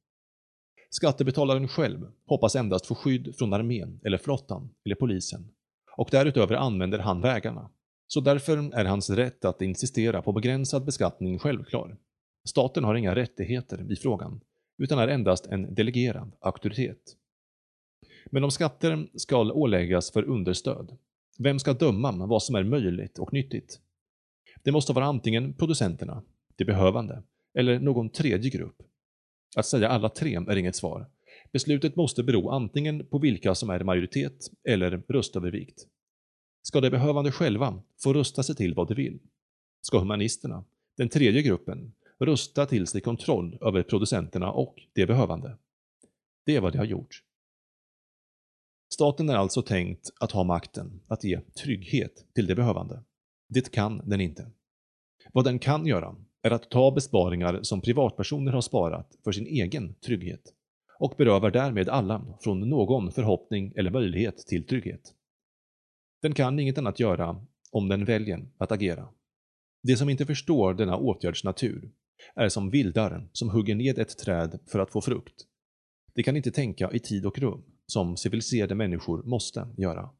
Skattebetalaren 0.91 1.69
själv 1.69 2.07
hoppas 2.27 2.57
endast 2.57 2.87
få 2.87 2.95
skydd 2.95 3.35
från 3.39 3.53
armén 3.53 4.01
eller 4.05 4.19
flottan 4.19 4.71
eller 4.85 4.95
polisen 4.95 5.51
och 5.97 6.09
därutöver 6.11 6.55
använder 6.55 6.99
han 6.99 7.21
vägarna. 7.21 7.71
Så 8.07 8.21
därför 8.21 8.75
är 8.75 8.85
hans 8.85 9.11
rätt 9.11 9.45
att 9.45 9.63
insistera 9.63 10.23
på 10.23 10.33
begränsad 10.33 10.85
beskattning 10.85 11.39
självklar. 11.39 11.97
Staten 12.49 12.85
har 12.85 12.95
inga 12.95 13.15
rättigheter 13.15 13.93
i 13.93 13.97
frågan, 13.97 14.41
utan 14.79 14.99
är 14.99 15.09
endast 15.09 15.47
en 15.47 15.75
delegerad 15.75 16.33
auktoritet. 16.41 17.17
Men 18.31 18.45
om 18.45 18.51
skatter 18.51 19.09
ska 19.15 19.53
åläggas 19.53 20.13
för 20.13 20.23
understöd, 20.23 20.97
vem 21.39 21.59
ska 21.59 21.73
döma 21.73 22.27
vad 22.27 22.43
som 22.43 22.55
är 22.55 22.65
möjligt 22.65 23.19
och 23.19 23.33
nyttigt? 23.33 23.81
Det 24.63 24.73
måste 24.73 24.93
vara 24.93 25.05
antingen 25.05 25.55
producenterna, 25.55 26.23
de 26.57 26.65
behövande, 26.65 27.23
eller 27.59 27.79
någon 27.79 28.11
tredje 28.11 28.51
grupp 28.51 28.77
att 29.57 29.67
säga 29.67 29.89
alla 29.89 30.09
tre 30.09 30.35
är 30.35 30.57
inget 30.57 30.77
svar. 30.77 31.07
Beslutet 31.53 31.97
måste 31.97 32.23
bero 32.23 32.51
antingen 32.51 33.07
på 33.07 33.19
vilka 33.19 33.55
som 33.55 33.71
är 33.71 33.85
majoritet 33.85 34.51
eller 34.69 35.03
röstövervikt. 35.09 35.87
Ska 36.63 36.81
de 36.81 36.91
behövande 36.91 37.33
själva 37.33 37.83
få 38.03 38.13
rösta 38.13 38.43
sig 38.43 38.57
till 38.57 38.75
vad 38.75 38.89
de 38.89 38.95
vill? 38.95 39.19
Ska 39.81 39.99
humanisterna, 39.99 40.65
den 40.97 41.09
tredje 41.09 41.43
gruppen, 41.43 41.95
rösta 42.19 42.67
till 42.67 42.87
sig 42.87 43.01
kontroll 43.01 43.59
över 43.61 43.83
producenterna 43.83 44.53
och 44.53 44.75
de 44.93 45.07
behövande? 45.07 45.59
Det 46.47 46.57
är 46.57 46.61
vad 46.61 46.73
de 46.73 46.79
har 46.79 46.85
gjort. 46.85 47.23
Staten 48.93 49.29
är 49.29 49.35
alltså 49.35 49.63
tänkt 49.63 50.11
att 50.21 50.33
ha 50.33 50.45
makten 50.45 51.01
att 51.09 51.25
ge 51.25 51.41
trygghet 51.41 52.35
till 52.35 52.47
de 52.47 52.55
behövande. 52.55 53.03
Det 53.49 53.71
kan 53.73 54.09
den 54.09 54.21
inte. 54.21 54.51
Vad 55.33 55.45
den 55.45 55.59
kan 55.59 55.87
göra 55.87 56.17
är 56.43 56.51
att 56.51 56.71
ta 56.71 56.91
besparingar 56.91 57.63
som 57.63 57.81
privatpersoner 57.81 58.53
har 58.53 58.61
sparat 58.61 59.19
för 59.25 59.33
sin 59.33 59.47
egen 59.47 59.95
trygghet 59.95 60.53
och 60.99 61.15
berövar 61.19 61.51
därmed 61.51 61.89
alla 61.89 62.39
från 62.41 62.61
någon 62.61 63.13
förhoppning 63.13 63.73
eller 63.77 63.91
möjlighet 63.91 64.37
till 64.37 64.67
trygghet. 64.67 65.15
Den 66.23 66.35
kan 66.35 66.59
inget 66.59 66.79
annat 66.79 67.01
göra 67.01 67.47
om 67.71 67.89
den 67.89 68.05
väljer 68.05 68.49
att 68.59 68.73
agera. 68.73 69.09
De 69.83 69.97
som 69.97 70.09
inte 70.09 70.27
förstår 70.27 70.75
denna 70.75 70.97
åtgärds 70.97 71.45
natur 71.45 71.91
är 72.35 72.49
som 72.49 72.71
vildar 72.71 73.29
som 73.33 73.51
hugger 73.51 73.75
ned 73.75 73.99
ett 73.99 74.19
träd 74.19 74.59
för 74.67 74.79
att 74.79 74.91
få 74.91 75.01
frukt. 75.01 75.47
De 76.15 76.23
kan 76.23 76.37
inte 76.37 76.51
tänka 76.51 76.91
i 76.93 76.99
tid 76.99 77.27
och 77.27 77.39
rum, 77.39 77.65
som 77.87 78.17
civiliserade 78.17 78.75
människor 78.75 79.23
måste 79.23 79.69
göra. 79.79 80.11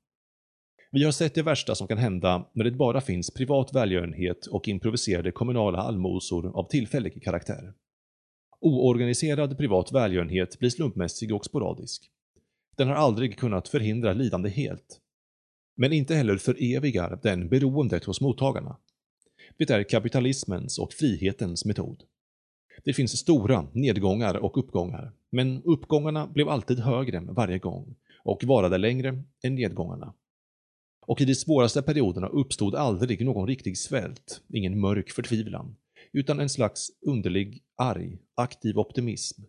Vi 0.93 1.05
har 1.05 1.13
sett 1.13 1.35
det 1.35 1.43
värsta 1.43 1.75
som 1.75 1.89
kan 1.89 1.99
hända 1.99 2.51
när 2.53 2.65
det 2.65 2.71
bara 2.71 3.01
finns 3.01 3.31
privat 3.31 3.75
välgörenhet 3.75 4.47
och 4.47 4.69
improviserade 4.69 5.33
kommunala 5.33 5.79
allmosor 5.79 6.59
av 6.59 6.69
tillfällig 6.69 7.23
karaktär. 7.23 7.75
Oorganiserad 8.61 9.59
privat 9.59 9.93
välgörenhet 9.93 10.59
blir 10.59 10.71
slumpmässig 10.71 11.35
och 11.35 11.45
sporadisk. 11.45 12.11
Den 12.77 12.89
har 12.89 12.95
aldrig 12.95 13.39
kunnat 13.39 13.69
förhindra 13.69 14.13
lidande 14.13 14.49
helt. 14.49 15.01
Men 15.77 15.93
inte 15.93 16.15
heller 16.15 16.37
förevigar 16.37 17.21
den 17.23 17.49
beroendet 17.49 18.05
hos 18.05 18.21
mottagarna. 18.21 18.77
Det 19.59 19.71
är 19.71 19.83
kapitalismens 19.83 20.79
och 20.79 20.93
frihetens 20.93 21.65
metod. 21.65 22.03
Det 22.85 22.93
finns 22.93 23.19
stora 23.19 23.67
nedgångar 23.73 24.37
och 24.37 24.59
uppgångar, 24.59 25.13
men 25.31 25.63
uppgångarna 25.63 26.27
blev 26.27 26.49
alltid 26.49 26.79
högre 26.79 27.21
varje 27.21 27.59
gång 27.59 27.97
och 28.25 28.45
varade 28.45 28.79
längre 28.79 29.23
än 29.43 29.55
nedgångarna. 29.55 30.15
Och 31.07 31.21
i 31.21 31.25
de 31.25 31.35
svåraste 31.35 31.83
perioderna 31.83 32.27
uppstod 32.27 32.75
aldrig 32.75 33.25
någon 33.25 33.47
riktig 33.47 33.79
svält, 33.79 34.43
ingen 34.49 34.81
mörk 34.81 35.11
förtvivlan, 35.11 35.77
utan 36.13 36.41
en 36.41 36.49
slags 36.49 36.91
underlig, 37.07 37.63
arg, 37.77 38.19
aktiv 38.35 38.79
optimism 38.79 39.43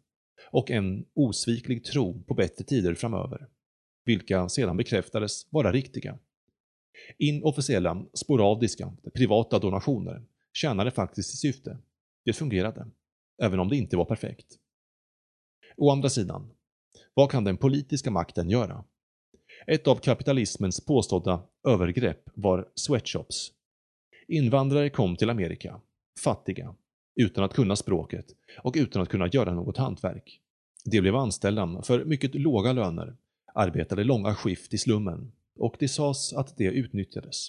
och 0.51 0.71
en 0.71 1.05
osviklig 1.13 1.83
tro 1.83 2.23
på 2.23 2.33
bättre 2.33 2.63
tider 2.63 2.95
framöver, 2.95 3.47
vilka 4.05 4.49
sedan 4.49 4.77
bekräftades 4.77 5.47
vara 5.49 5.71
riktiga. 5.71 6.19
Inofficiella, 7.17 8.05
sporadiska, 8.13 8.93
privata 9.13 9.59
donationer 9.59 10.25
tjänade 10.53 10.91
faktiskt 10.91 11.29
sitt 11.29 11.39
syfte. 11.39 11.77
Det 12.25 12.33
fungerade, 12.33 12.87
även 13.41 13.59
om 13.59 13.69
det 13.69 13.77
inte 13.77 13.97
var 13.97 14.05
perfekt. 14.05 14.45
Å 15.77 15.91
andra 15.91 16.09
sidan, 16.09 16.51
vad 17.13 17.31
kan 17.31 17.43
den 17.43 17.57
politiska 17.57 18.11
makten 18.11 18.49
göra? 18.49 18.83
Ett 19.67 19.87
av 19.87 19.95
kapitalismens 19.95 20.85
påstådda 20.85 21.43
övergrepp 21.67 22.29
var 22.33 22.69
sweatshops. 22.75 23.51
Invandrare 24.27 24.89
kom 24.89 25.15
till 25.15 25.29
Amerika, 25.29 25.81
fattiga, 26.23 26.75
utan 27.15 27.43
att 27.43 27.53
kunna 27.53 27.75
språket 27.75 28.25
och 28.63 28.73
utan 28.77 29.01
att 29.01 29.09
kunna 29.09 29.27
göra 29.27 29.53
något 29.53 29.77
hantverk. 29.77 30.41
De 30.85 31.01
blev 31.01 31.15
anställda 31.15 31.81
för 31.81 32.05
mycket 32.05 32.35
låga 32.35 32.73
löner, 32.73 33.17
arbetade 33.53 34.03
långa 34.03 34.35
skift 34.35 34.73
i 34.73 34.77
slummen 34.77 35.31
och 35.59 35.75
det 35.79 35.87
sades 35.87 36.33
att 36.33 36.57
det 36.57 36.63
utnyttjades. 36.63 37.47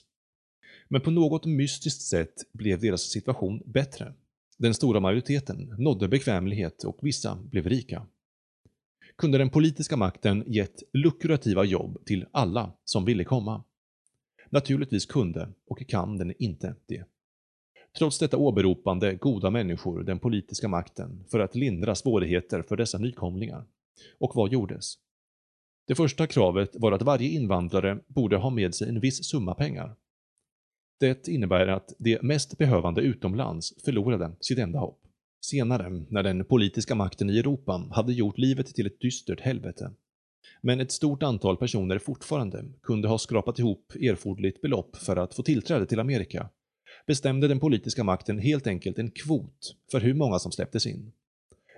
Men 0.88 1.00
på 1.00 1.10
något 1.10 1.44
mystiskt 1.44 2.02
sätt 2.02 2.34
blev 2.52 2.80
deras 2.80 3.02
situation 3.02 3.62
bättre. 3.66 4.14
Den 4.58 4.74
stora 4.74 5.00
majoriteten 5.00 5.74
nådde 5.78 6.08
bekvämlighet 6.08 6.84
och 6.84 6.98
vissa 7.02 7.36
blev 7.36 7.68
rika. 7.68 8.06
Kunde 9.16 9.38
den 9.38 9.50
politiska 9.50 9.96
makten 9.96 10.44
gett 10.46 10.82
lukrativa 10.92 11.64
jobb 11.64 12.04
till 12.04 12.26
alla 12.32 12.72
som 12.84 13.04
ville 13.04 13.24
komma? 13.24 13.64
Naturligtvis 14.50 15.06
kunde 15.06 15.48
och 15.66 15.86
kan 15.88 16.18
den 16.18 16.32
inte 16.38 16.74
det. 16.86 17.04
Trots 17.98 18.18
detta 18.18 18.36
åberopande 18.36 19.14
goda 19.14 19.50
människor 19.50 20.02
den 20.02 20.18
politiska 20.18 20.68
makten 20.68 21.24
för 21.30 21.40
att 21.40 21.54
lindra 21.54 21.94
svårigheter 21.94 22.62
för 22.62 22.76
dessa 22.76 22.98
nykomlingar. 22.98 23.64
Och 24.18 24.32
vad 24.34 24.52
gjordes? 24.52 24.94
Det 25.86 25.94
första 25.94 26.26
kravet 26.26 26.70
var 26.74 26.92
att 26.92 27.02
varje 27.02 27.28
invandrare 27.28 27.98
borde 28.06 28.36
ha 28.36 28.50
med 28.50 28.74
sig 28.74 28.88
en 28.88 29.00
viss 29.00 29.24
summa 29.24 29.54
pengar. 29.54 29.96
Det 31.00 31.28
innebär 31.28 31.66
att 31.66 31.94
de 31.98 32.18
mest 32.22 32.58
behövande 32.58 33.00
utomlands 33.00 33.74
förlorade 33.84 34.32
sitt 34.40 34.58
enda 34.58 34.78
hopp. 34.78 35.00
Senare, 35.40 36.04
när 36.10 36.22
den 36.22 36.44
politiska 36.44 36.94
makten 36.94 37.30
i 37.30 37.38
Europa 37.38 37.88
hade 37.90 38.12
gjort 38.12 38.38
livet 38.38 38.66
till 38.66 38.86
ett 38.86 39.00
dystert 39.00 39.40
helvete, 39.40 39.90
men 40.62 40.80
ett 40.80 40.92
stort 40.92 41.22
antal 41.22 41.56
personer 41.56 41.98
fortfarande 41.98 42.64
kunde 42.82 43.08
ha 43.08 43.18
skrapat 43.18 43.58
ihop 43.58 43.92
erforderligt 44.00 44.60
belopp 44.60 44.96
för 44.96 45.16
att 45.16 45.34
få 45.34 45.42
tillträde 45.42 45.86
till 45.86 46.00
Amerika, 46.00 46.48
bestämde 47.06 47.48
den 47.48 47.60
politiska 47.60 48.04
makten 48.04 48.38
helt 48.38 48.66
enkelt 48.66 48.98
en 48.98 49.10
kvot 49.10 49.76
för 49.90 50.00
hur 50.00 50.14
många 50.14 50.38
som 50.38 50.52
släpptes 50.52 50.86
in. 50.86 51.12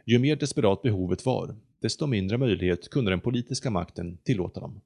Ju 0.06 0.18
mer 0.18 0.36
desperat 0.36 0.82
behovet 0.82 1.26
var, 1.26 1.56
desto 1.82 2.06
mindre 2.06 2.38
möjlighet 2.38 2.90
kunde 2.90 3.10
den 3.10 3.20
politiska 3.20 3.70
makten 3.70 4.18
tillåta 4.24 4.60
dem. 4.60 4.80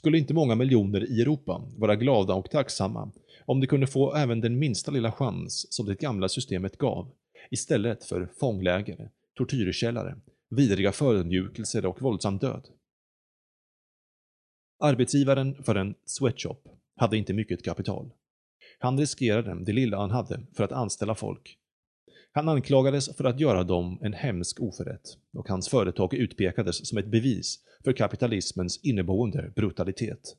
Skulle 0.00 0.18
inte 0.18 0.34
många 0.34 0.54
miljoner 0.54 1.10
i 1.10 1.20
Europa 1.20 1.62
vara 1.76 1.96
glada 1.96 2.34
och 2.34 2.50
tacksamma 2.50 3.12
om 3.44 3.60
de 3.60 3.66
kunde 3.66 3.86
få 3.86 4.14
även 4.14 4.40
den 4.40 4.58
minsta 4.58 4.90
lilla 4.90 5.12
chans 5.12 5.66
som 5.72 5.86
det 5.86 6.00
gamla 6.00 6.28
systemet 6.28 6.78
gav, 6.78 7.12
istället 7.50 8.04
för 8.04 8.28
fångläger, 8.40 9.10
tortyrkällare, 9.34 10.16
vidriga 10.50 10.92
förödmjukelser 10.92 11.86
och 11.86 12.02
våldsam 12.02 12.38
död? 12.38 12.68
Arbetsgivaren 14.78 15.62
för 15.62 15.74
en 15.74 15.94
sweatshop 16.04 16.68
hade 16.96 17.16
inte 17.16 17.32
mycket 17.32 17.64
kapital. 17.64 18.10
Han 18.78 18.98
riskerade 18.98 19.64
det 19.64 19.72
lilla 19.72 19.96
han 19.96 20.10
hade 20.10 20.40
för 20.56 20.64
att 20.64 20.72
anställa 20.72 21.14
folk 21.14 21.58
han 22.32 22.48
anklagades 22.48 23.16
för 23.16 23.24
att 23.24 23.40
göra 23.40 23.64
dem 23.64 23.98
en 24.02 24.12
hemsk 24.12 24.60
oförrätt 24.60 25.16
och 25.36 25.48
hans 25.48 25.68
företag 25.68 26.14
utpekades 26.14 26.88
som 26.88 26.98
ett 26.98 27.10
bevis 27.10 27.58
för 27.84 27.92
kapitalismens 27.92 28.80
inneboende 28.84 29.52
brutalitet. 29.56 30.36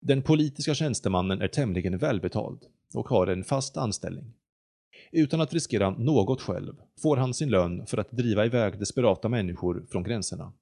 Den 0.00 0.22
politiska 0.22 0.74
tjänstemannen 0.74 1.42
är 1.42 1.48
tämligen 1.48 1.98
välbetald 1.98 2.62
och 2.94 3.08
har 3.08 3.26
en 3.26 3.44
fast 3.44 3.76
anställning. 3.76 4.34
Utan 5.12 5.40
att 5.40 5.52
riskera 5.52 5.90
något 5.90 6.42
själv 6.42 6.74
får 7.02 7.16
han 7.16 7.34
sin 7.34 7.50
lön 7.50 7.86
för 7.86 7.98
att 7.98 8.10
driva 8.10 8.46
iväg 8.46 8.78
desperata 8.78 9.28
människor 9.28 9.86
från 9.90 10.02
gränserna. 10.02 10.52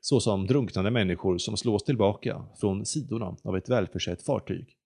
Såsom 0.00 0.46
drunknande 0.46 0.90
människor 0.90 1.38
som 1.38 1.56
slås 1.56 1.84
tillbaka 1.84 2.44
från 2.60 2.86
sidorna 2.86 3.36
av 3.42 3.56
ett 3.56 3.68
välförsett 3.68 4.22
fartyg. 4.22 4.76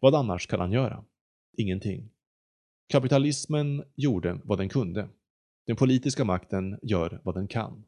Vad 0.00 0.14
annars 0.14 0.46
kan 0.46 0.60
han 0.60 0.72
göra? 0.72 1.04
Ingenting. 1.56 2.10
Kapitalismen 2.88 3.84
gjorde 3.94 4.40
vad 4.44 4.58
den 4.58 4.68
kunde. 4.68 5.08
Den 5.66 5.76
politiska 5.76 6.24
makten 6.24 6.78
gör 6.82 7.20
vad 7.24 7.34
den 7.34 7.48
kan. 7.48 7.84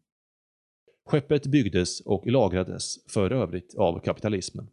Skeppet 1.06 1.46
byggdes 1.46 2.00
och 2.00 2.26
lagrades 2.26 3.10
för 3.12 3.32
övrigt 3.32 3.74
av 3.74 4.00
kapitalismen. 4.00 4.70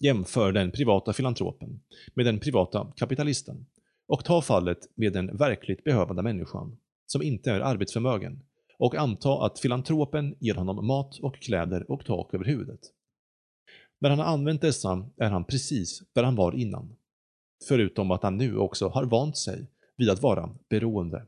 Jämför 0.00 0.52
den 0.52 0.70
privata 0.70 1.12
filantropen 1.12 1.80
med 2.14 2.26
den 2.26 2.38
privata 2.38 2.92
kapitalisten 2.96 3.66
och 4.06 4.24
ta 4.24 4.42
fallet 4.42 4.78
med 4.94 5.12
den 5.12 5.36
verkligt 5.36 5.84
behövande 5.84 6.22
människan 6.22 6.76
som 7.06 7.22
inte 7.22 7.50
är 7.50 7.60
arbetsförmögen 7.60 8.42
och 8.78 8.94
anta 8.94 9.46
att 9.46 9.58
filantropen 9.58 10.36
ger 10.40 10.54
honom 10.54 10.86
mat 10.86 11.18
och 11.18 11.34
kläder 11.34 11.90
och 11.90 12.04
tak 12.04 12.34
över 12.34 12.44
huvudet. 12.44 12.80
När 13.98 14.10
han 14.10 14.18
har 14.18 14.26
använt 14.26 14.60
dessa 14.60 15.10
är 15.16 15.30
han 15.30 15.44
precis 15.44 16.02
där 16.12 16.22
han 16.22 16.36
var 16.36 16.52
innan. 16.52 16.96
Förutom 17.68 18.10
att 18.10 18.22
han 18.22 18.36
nu 18.36 18.56
också 18.56 18.88
har 18.88 19.04
vant 19.04 19.36
sig 19.36 19.66
vid 19.96 20.10
att 20.10 20.22
vara 20.22 20.50
beroende. 20.68 21.26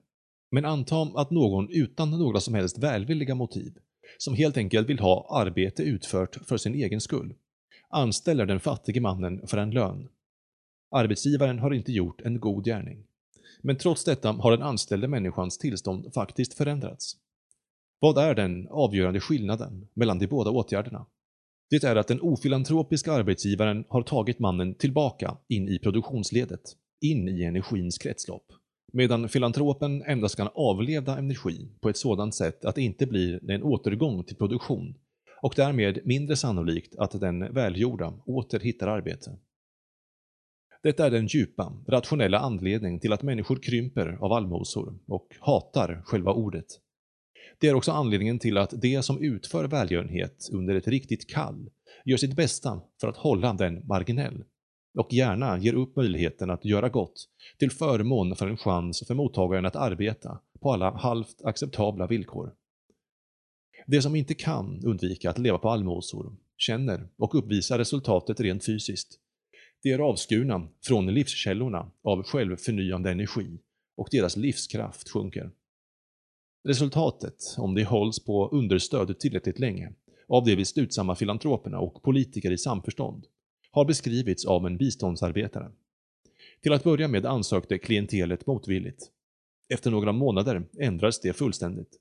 Men 0.51 0.64
anta 0.64 1.03
att 1.14 1.31
någon 1.31 1.68
utan 1.70 2.11
några 2.11 2.40
som 2.40 2.55
helst 2.55 2.79
välvilliga 2.79 3.35
motiv, 3.35 3.79
som 4.18 4.35
helt 4.35 4.57
enkelt 4.57 4.88
vill 4.88 4.99
ha 4.99 5.40
arbete 5.40 5.83
utfört 5.83 6.35
för 6.35 6.57
sin 6.57 6.75
egen 6.75 7.01
skull, 7.01 7.35
anställer 7.88 8.46
den 8.46 8.61
fattige 8.61 9.01
mannen 9.01 9.46
för 9.46 9.59
en 9.59 9.70
lön. 9.70 10.09
Arbetsgivaren 10.90 11.59
har 11.59 11.75
inte 11.75 11.92
gjort 11.92 12.20
en 12.20 12.40
god 12.40 12.64
gärning. 12.64 13.05
Men 13.62 13.77
trots 13.77 14.05
detta 14.05 14.33
har 14.33 14.51
den 14.51 14.62
anställde 14.62 15.09
människans 15.09 15.59
tillstånd 15.59 16.14
faktiskt 16.14 16.55
förändrats. 16.55 17.16
Vad 17.99 18.18
är 18.18 18.35
den 18.35 18.68
avgörande 18.70 19.20
skillnaden 19.20 19.88
mellan 19.94 20.18
de 20.18 20.27
båda 20.27 20.51
åtgärderna? 20.51 21.07
Det 21.70 21.85
är 21.85 21.96
att 21.96 22.09
den 22.09 22.20
ofilantropiska 22.20 23.12
arbetsgivaren 23.12 23.85
har 23.88 24.02
tagit 24.02 24.38
mannen 24.38 24.74
tillbaka 24.74 25.37
in 25.48 25.68
i 25.68 25.79
produktionsledet, 25.79 26.61
in 27.00 27.29
i 27.29 27.42
energins 27.42 27.98
kretslopp. 27.98 28.46
Medan 28.92 29.29
filantropen 29.29 30.02
endast 30.02 30.37
kan 30.37 30.48
avleda 30.55 31.18
energi 31.18 31.68
på 31.81 31.88
ett 31.88 31.96
sådant 31.96 32.35
sätt 32.35 32.64
att 32.64 32.74
det 32.74 32.83
inte 32.83 33.07
blir 33.07 33.50
en 33.50 33.62
återgång 33.62 34.24
till 34.24 34.37
produktion 34.37 34.94
och 35.42 35.52
därmed 35.57 36.00
mindre 36.05 36.37
sannolikt 36.37 36.96
att 36.96 37.20
den 37.20 37.55
välgjorda 37.55 38.12
åter 38.26 38.61
hittar 38.61 38.88
arbete. 38.88 39.38
Detta 40.83 41.07
är 41.07 41.11
den 41.11 41.26
djupa, 41.26 41.72
rationella 41.88 42.38
anledning 42.38 43.00
till 43.00 43.12
att 43.12 43.22
människor 43.22 43.57
krymper 43.62 44.18
av 44.20 44.33
allmosor 44.33 44.98
och 45.07 45.29
hatar 45.40 46.02
själva 46.05 46.33
ordet. 46.33 46.66
Det 47.59 47.69
är 47.69 47.75
också 47.75 47.92
anledningen 47.92 48.38
till 48.38 48.59
att 48.59 48.71
de 48.71 49.03
som 49.03 49.23
utför 49.23 49.64
välgörenhet 49.64 50.49
under 50.53 50.75
ett 50.75 50.88
riktigt 50.88 51.31
kall 51.31 51.71
gör 52.05 52.16
sitt 52.16 52.37
bästa 52.37 52.81
för 53.01 53.09
att 53.09 53.16
hålla 53.16 53.53
den 53.53 53.87
marginell 53.87 54.45
och 54.99 55.12
gärna 55.12 55.59
ger 55.59 55.75
upp 55.75 55.97
möjligheten 55.97 56.51
att 56.51 56.64
göra 56.64 56.88
gott 56.88 57.29
till 57.59 57.71
förmån 57.71 58.37
för 58.37 58.49
en 58.49 58.57
chans 58.57 59.05
för 59.07 59.14
mottagaren 59.14 59.66
att 59.66 59.77
arbeta 59.77 60.38
på 60.61 60.73
alla 60.73 60.90
halvt 60.90 61.45
acceptabla 61.45 62.07
villkor. 62.07 62.53
De 63.87 64.03
som 64.03 64.16
inte 64.16 64.35
kan 64.35 64.81
undvika 64.85 65.31
att 65.31 65.38
leva 65.38 65.59
på 65.59 65.71
allmosor 65.71 66.37
känner 66.57 67.09
och 67.16 67.35
uppvisar 67.35 67.79
resultatet 67.79 68.40
rent 68.40 68.66
fysiskt. 68.66 69.19
De 69.83 69.92
är 69.92 69.99
avskurna 69.99 70.69
från 70.85 71.14
livskällorna 71.14 71.90
av 72.03 72.23
självförnyande 72.23 73.11
energi 73.11 73.59
och 73.97 74.09
deras 74.11 74.37
livskraft 74.37 75.09
sjunker. 75.09 75.51
Resultatet, 76.66 77.55
om 77.59 77.74
det 77.74 77.85
hålls 77.85 78.24
på 78.24 78.49
understöd 78.49 79.18
tillräckligt 79.18 79.59
länge, 79.59 79.93
av 80.28 80.45
de 80.45 80.57
beslutsamma 80.57 81.14
filantroperna 81.14 81.78
och 81.78 82.03
politiker 82.03 82.51
i 82.51 82.59
samförstånd, 82.59 83.26
har 83.70 83.84
beskrivits 83.84 84.47
av 84.47 84.66
en 84.66 84.76
biståndsarbetare. 84.76 85.70
Till 86.62 86.72
att 86.72 86.84
börja 86.84 87.09
med 87.09 87.26
ansökte 87.26 87.78
klientelet 87.78 88.47
motvilligt. 88.47 89.11
Efter 89.68 89.91
några 89.91 90.12
månader 90.12 90.68
ändrades 90.78 91.20
det 91.20 91.32
fullständigt. 91.32 91.97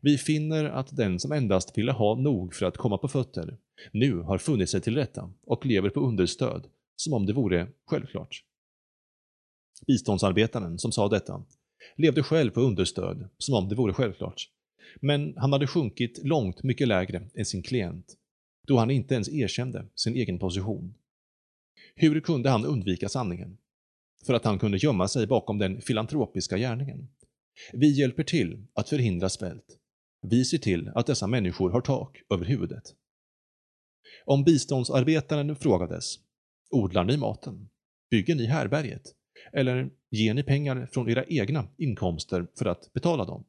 Vi 0.00 0.18
finner 0.18 0.64
att 0.64 0.96
den 0.96 1.20
som 1.20 1.32
endast 1.32 1.78
ville 1.78 1.92
ha 1.92 2.14
nog 2.14 2.54
för 2.54 2.66
att 2.66 2.76
komma 2.76 2.98
på 2.98 3.08
fötter, 3.08 3.58
nu 3.92 4.16
har 4.16 4.38
funnit 4.38 4.70
sig 4.70 4.80
till 4.80 4.96
rätta 4.96 5.32
och 5.46 5.66
lever 5.66 5.90
på 5.90 6.00
understöd, 6.00 6.66
som 6.96 7.12
om 7.12 7.26
det 7.26 7.32
vore 7.32 7.68
självklart. 7.86 8.44
Biståndsarbetaren 9.86 10.78
som 10.78 10.92
sa 10.92 11.08
detta 11.08 11.44
levde 11.96 12.22
själv 12.22 12.50
på 12.50 12.60
understöd, 12.60 13.28
som 13.38 13.54
om 13.54 13.68
det 13.68 13.74
vore 13.74 13.92
självklart. 13.92 14.50
Men 15.00 15.34
han 15.36 15.52
hade 15.52 15.66
sjunkit 15.66 16.20
långt 16.24 16.62
mycket 16.62 16.88
lägre 16.88 17.28
än 17.34 17.44
sin 17.44 17.62
klient, 17.62 18.16
då 18.66 18.78
han 18.78 18.90
inte 18.90 19.14
ens 19.14 19.28
erkände 19.28 19.86
sin 19.94 20.14
egen 20.14 20.38
position. 20.38 20.94
Hur 21.94 22.20
kunde 22.20 22.50
han 22.50 22.64
undvika 22.64 23.08
sanningen? 23.08 23.58
För 24.26 24.34
att 24.34 24.44
han 24.44 24.58
kunde 24.58 24.78
gömma 24.78 25.08
sig 25.08 25.26
bakom 25.26 25.58
den 25.58 25.80
filantropiska 25.80 26.58
gärningen. 26.58 27.08
Vi 27.72 27.98
hjälper 28.00 28.22
till 28.22 28.66
att 28.74 28.88
förhindra 28.88 29.28
svält. 29.28 29.78
Vi 30.22 30.44
ser 30.44 30.58
till 30.58 30.88
att 30.94 31.06
dessa 31.06 31.26
människor 31.26 31.70
har 31.70 31.80
tak 31.80 32.22
över 32.30 32.44
huvudet. 32.44 32.94
Om 34.24 34.44
biståndsarbetaren 34.44 35.56
frågades 35.56 36.18
Odlar 36.70 37.04
ni 37.04 37.16
maten? 37.16 37.68
Bygger 38.10 38.34
ni 38.34 38.46
härberget? 38.46 39.02
Eller 39.52 39.90
ger 40.10 40.34
ni 40.34 40.42
pengar 40.42 40.88
från 40.92 41.08
era 41.08 41.24
egna 41.24 41.64
inkomster 41.76 42.46
för 42.58 42.66
att 42.66 42.92
betala 42.92 43.24
dem? 43.24 43.44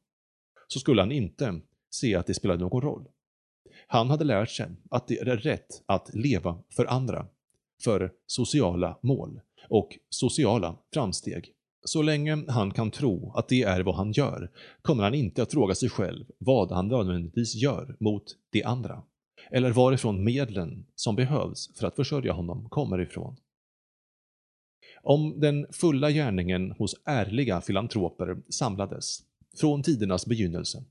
Så 0.68 0.80
skulle 0.80 1.02
han 1.02 1.12
inte 1.12 1.60
se 1.90 2.14
att 2.14 2.26
det 2.26 2.34
spelade 2.34 2.60
någon 2.60 2.82
roll. 2.82 3.04
Han 3.86 4.10
hade 4.10 4.24
lärt 4.24 4.50
sig 4.50 4.66
att 4.90 5.08
det 5.08 5.18
är 5.18 5.36
rätt 5.36 5.82
att 5.86 6.14
leva 6.14 6.58
för 6.76 6.86
andra, 6.86 7.26
för 7.84 8.12
sociala 8.26 8.98
mål 9.00 9.40
och 9.68 9.98
sociala 10.08 10.76
framsteg. 10.94 11.52
Så 11.84 12.02
länge 12.02 12.44
han 12.48 12.70
kan 12.70 12.90
tro 12.90 13.32
att 13.34 13.48
det 13.48 13.62
är 13.62 13.80
vad 13.80 13.94
han 13.94 14.12
gör 14.12 14.50
kommer 14.82 15.02
han 15.02 15.14
inte 15.14 15.42
att 15.42 15.52
fråga 15.52 15.74
sig 15.74 15.88
själv 15.88 16.24
vad 16.38 16.72
han 16.72 16.88
nödvändigtvis 16.88 17.54
gör 17.54 17.96
mot 18.00 18.24
de 18.50 18.64
andra, 18.64 19.02
eller 19.50 19.70
varifrån 19.70 20.24
medlen 20.24 20.86
som 20.94 21.16
behövs 21.16 21.70
för 21.78 21.86
att 21.86 21.96
försörja 21.96 22.32
honom 22.32 22.68
kommer 22.68 23.00
ifrån. 23.00 23.36
Om 25.02 25.40
den 25.40 25.66
fulla 25.70 26.10
gärningen 26.10 26.70
hos 26.70 26.94
ärliga 27.04 27.60
filantroper 27.60 28.36
samlades, 28.48 29.22
från 29.56 29.82
tidernas 29.82 30.26
begynnelse, 30.26 30.84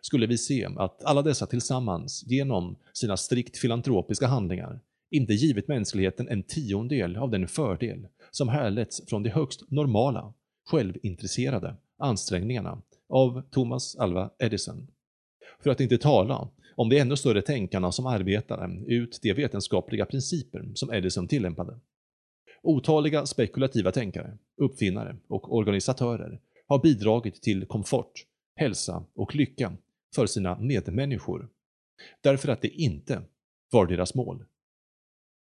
skulle 0.00 0.26
vi 0.26 0.38
se 0.38 0.68
att 0.76 1.04
alla 1.04 1.22
dessa 1.22 1.46
tillsammans, 1.46 2.24
genom 2.26 2.76
sina 2.92 3.16
strikt 3.16 3.56
filantropiska 3.56 4.26
handlingar, 4.26 4.80
inte 5.10 5.32
givit 5.32 5.68
mänskligheten 5.68 6.28
en 6.28 6.42
tiondel 6.42 7.16
av 7.16 7.30
den 7.30 7.48
fördel 7.48 8.06
som 8.30 8.48
härletts 8.48 9.02
från 9.06 9.22
de 9.22 9.30
högst 9.30 9.70
normala, 9.70 10.34
självintresserade 10.66 11.76
ansträngningarna 11.98 12.82
av 13.08 13.42
Thomas 13.50 13.96
Alva 13.96 14.30
Edison. 14.38 14.86
För 15.62 15.70
att 15.70 15.80
inte 15.80 15.98
tala 15.98 16.48
om 16.76 16.88
de 16.88 16.98
ännu 16.98 17.16
större 17.16 17.42
tänkarna 17.42 17.92
som 17.92 18.06
arbetade 18.06 18.80
ut 18.86 19.18
de 19.22 19.32
vetenskapliga 19.32 20.06
principer 20.06 20.72
som 20.74 20.92
Edison 20.92 21.28
tillämpade. 21.28 21.80
Otaliga 22.64 23.26
spekulativa 23.26 23.92
tänkare, 23.92 24.38
uppfinnare 24.56 25.16
och 25.28 25.56
organisatörer 25.56 26.40
har 26.66 26.82
bidragit 26.82 27.42
till 27.42 27.66
komfort, 27.66 28.12
hälsa 28.56 29.04
och 29.14 29.34
lycka 29.34 29.76
för 30.14 30.26
sina 30.26 30.58
medmänniskor. 30.58 31.48
Därför 32.20 32.48
att 32.48 32.62
det 32.62 32.68
inte 32.68 33.22
var 33.72 33.86
deras 33.86 34.14
mål. 34.14 34.44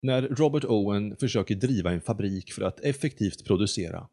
När 0.02 0.22
Robert 0.22 0.66
Owen 0.66 1.18
försöker 1.18 1.56
driva 1.56 1.92
en 1.92 2.02
fabrik 2.02 2.52
för 2.52 2.62
att 2.62 2.80
effektivt 2.80 3.46
producera 3.46 4.08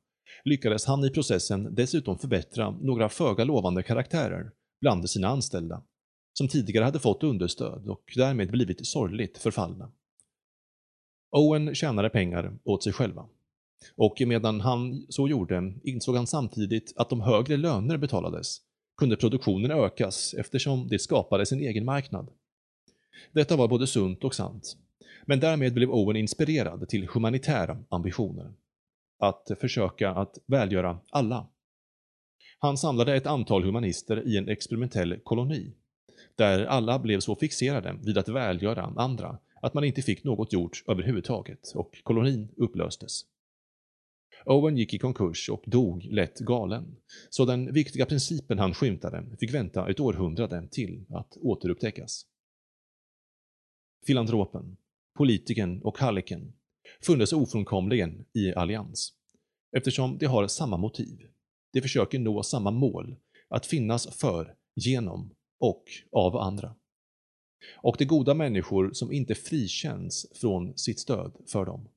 lyckades 0.45 0.87
han 0.87 1.05
i 1.05 1.11
processen 1.11 1.75
dessutom 1.75 2.19
förbättra 2.19 2.71
några 2.71 3.09
föga 3.09 3.45
lovande 3.45 3.83
karaktärer 3.83 4.51
bland 4.81 5.11
sina 5.11 5.29
anställda, 5.29 5.83
som 6.33 6.49
tidigare 6.49 6.85
hade 6.85 6.99
fått 6.99 7.23
understöd 7.23 7.89
och 7.89 8.13
därmed 8.17 8.51
blivit 8.51 8.87
sorgligt 8.87 9.39
förfallna. 9.39 9.93
Owen 11.31 11.74
tjänade 11.74 12.11
pengar 12.11 12.59
åt 12.64 12.83
sig 12.83 12.93
själva. 12.93 13.27
Och 13.97 14.22
medan 14.27 14.61
han 14.61 15.07
så 15.09 15.29
gjorde 15.29 15.74
insåg 15.83 16.16
han 16.16 16.27
samtidigt 16.27 16.93
att 16.97 17.12
om 17.12 17.20
högre 17.20 17.57
löner 17.57 17.97
betalades 17.97 18.61
kunde 18.97 19.16
produktionen 19.16 19.70
ökas 19.70 20.35
eftersom 20.35 20.89
det 20.89 20.99
skapade 20.99 21.47
sin 21.47 21.61
egen 21.61 21.85
marknad. 21.85 22.31
Detta 23.33 23.57
var 23.57 23.68
både 23.68 23.87
sunt 23.87 24.24
och 24.24 24.35
sant. 24.35 24.77
Men 25.27 25.41
därmed 25.41 25.74
blev 25.74 25.91
Owen 25.91 26.16
inspirerad 26.16 26.89
till 26.89 27.09
humanitära 27.09 27.79
ambitioner. 27.89 28.53
Att 29.18 29.51
försöka 29.61 30.11
att 30.11 30.39
välgöra 30.47 30.99
alla. 31.11 31.47
Han 32.59 32.79
samlade 32.79 33.16
ett 33.16 33.27
antal 33.27 33.64
humanister 33.64 34.29
i 34.29 34.37
en 34.37 34.49
experimentell 34.49 35.20
koloni, 35.24 35.72
där 36.37 36.64
alla 36.64 36.99
blev 36.99 37.20
så 37.20 37.37
fixerade 37.37 37.97
vid 38.05 38.18
att 38.18 38.29
välgöra 38.29 38.93
andra 38.97 39.39
att 39.67 39.75
man 39.75 39.85
inte 39.85 40.03
fick 40.03 40.25
något 40.25 40.53
gjort 40.53 40.85
överhuvudtaget 40.89 41.73
och 41.75 42.03
kolonin 42.03 42.49
upplöstes. 42.57 43.23
Owen 44.45 44.77
gick 44.77 44.95
i 44.95 44.99
konkurs 44.99 45.49
och 45.49 45.62
dog 45.67 46.05
lätt 46.05 46.39
galen, 46.39 46.97
så 47.31 47.45
den 47.45 47.73
viktiga 47.73 48.07
principen 48.07 48.59
han 48.59 48.75
skymtade 48.75 49.37
fick 49.41 49.55
vänta 49.55 49.91
ett 49.91 50.01
århundrade 50.01 50.69
till 50.71 51.05
att 51.11 51.37
återupptäckas. 51.37 52.27
Filantropen, 54.07 54.77
politikern 55.19 55.83
och 55.83 55.99
halliken 55.99 56.53
funnes 57.01 57.33
ofrånkomligen 57.33 58.25
i 58.33 58.55
allians, 58.55 59.12
eftersom 59.77 60.19
de 60.19 60.27
har 60.27 60.47
samma 60.47 60.77
motiv. 60.77 61.19
De 61.73 61.81
försöker 61.81 62.19
nå 62.19 62.43
samma 62.43 62.71
mål, 62.71 63.17
att 63.49 63.67
finnas 63.67 64.17
för, 64.17 64.55
genom 64.75 65.35
och 65.59 65.85
av 66.12 66.37
andra. 66.37 66.75
Och 67.75 67.97
de 67.99 68.05
goda 68.05 68.35
människor 68.35 68.91
som 68.93 69.12
inte 69.12 69.35
frikänns 69.35 70.27
från 70.35 70.79
sitt 70.79 71.01
stöd 71.01 71.33
för 71.47 71.64
dem. 71.64 71.89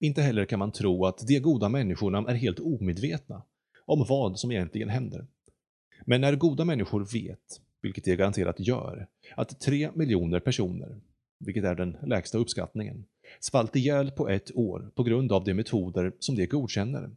Inte 0.00 0.22
heller 0.22 0.44
kan 0.44 0.58
man 0.58 0.72
tro 0.72 1.04
att 1.04 1.26
de 1.26 1.40
goda 1.40 1.68
människorna 1.68 2.18
är 2.18 2.34
helt 2.34 2.60
omedvetna 2.60 3.42
om 3.86 4.04
vad 4.08 4.38
som 4.38 4.52
egentligen 4.52 4.88
händer. 4.88 5.26
Men 6.04 6.20
när 6.20 6.36
goda 6.36 6.64
människor 6.64 7.08
vet, 7.12 7.60
vilket 7.82 8.04
de 8.04 8.16
garanterat 8.16 8.60
gör, 8.60 9.06
att 9.36 9.60
tre 9.60 9.90
miljoner 9.94 10.40
personer, 10.40 11.00
vilket 11.38 11.64
är 11.64 11.74
den 11.74 11.96
lägsta 12.06 12.38
uppskattningen, 12.38 13.04
svalt 13.40 13.76
ihjäl 13.76 14.10
på 14.10 14.28
ett 14.28 14.56
år 14.56 14.90
på 14.94 15.02
grund 15.02 15.32
av 15.32 15.44
de 15.44 15.54
metoder 15.54 16.12
som 16.18 16.36
de 16.36 16.46
godkänner. 16.46 17.10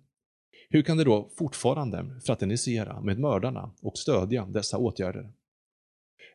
Hur 0.69 0.81
kan 0.81 0.97
de 0.97 1.03
då 1.03 1.29
fortfarande 1.37 2.05
fraternisera 2.25 3.01
med 3.01 3.19
mördarna 3.19 3.71
och 3.81 3.97
stödja 3.97 4.45
dessa 4.45 4.77
åtgärder? 4.77 5.31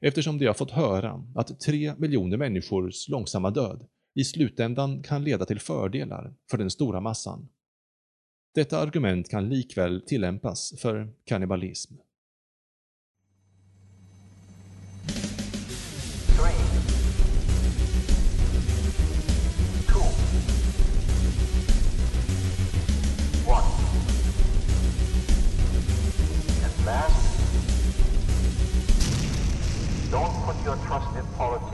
Eftersom 0.01 0.39
de 0.39 0.47
har 0.47 0.55
fått 0.55 0.71
höra 0.71 1.25
att 1.35 1.61
tre 1.61 1.95
miljoner 1.99 2.37
människors 2.37 3.09
långsamma 3.09 3.51
död 3.51 3.87
i 4.15 4.25
slutändan 4.25 5.03
kan 5.03 5.25
leda 5.25 5.45
till 5.45 5.61
fördelar 5.61 6.35
för 6.51 6.59
den 6.59 6.71
stora 6.71 7.01
massan. 7.01 7.49
Detta 8.55 8.79
argument 8.79 9.31
kan 9.31 9.49
likväl 9.49 10.01
tillämpas 10.07 10.75
för 10.79 11.13
kannibalism. 11.25 11.95
your 30.65 30.77
trusted 30.77 31.25
politician. 31.37 31.74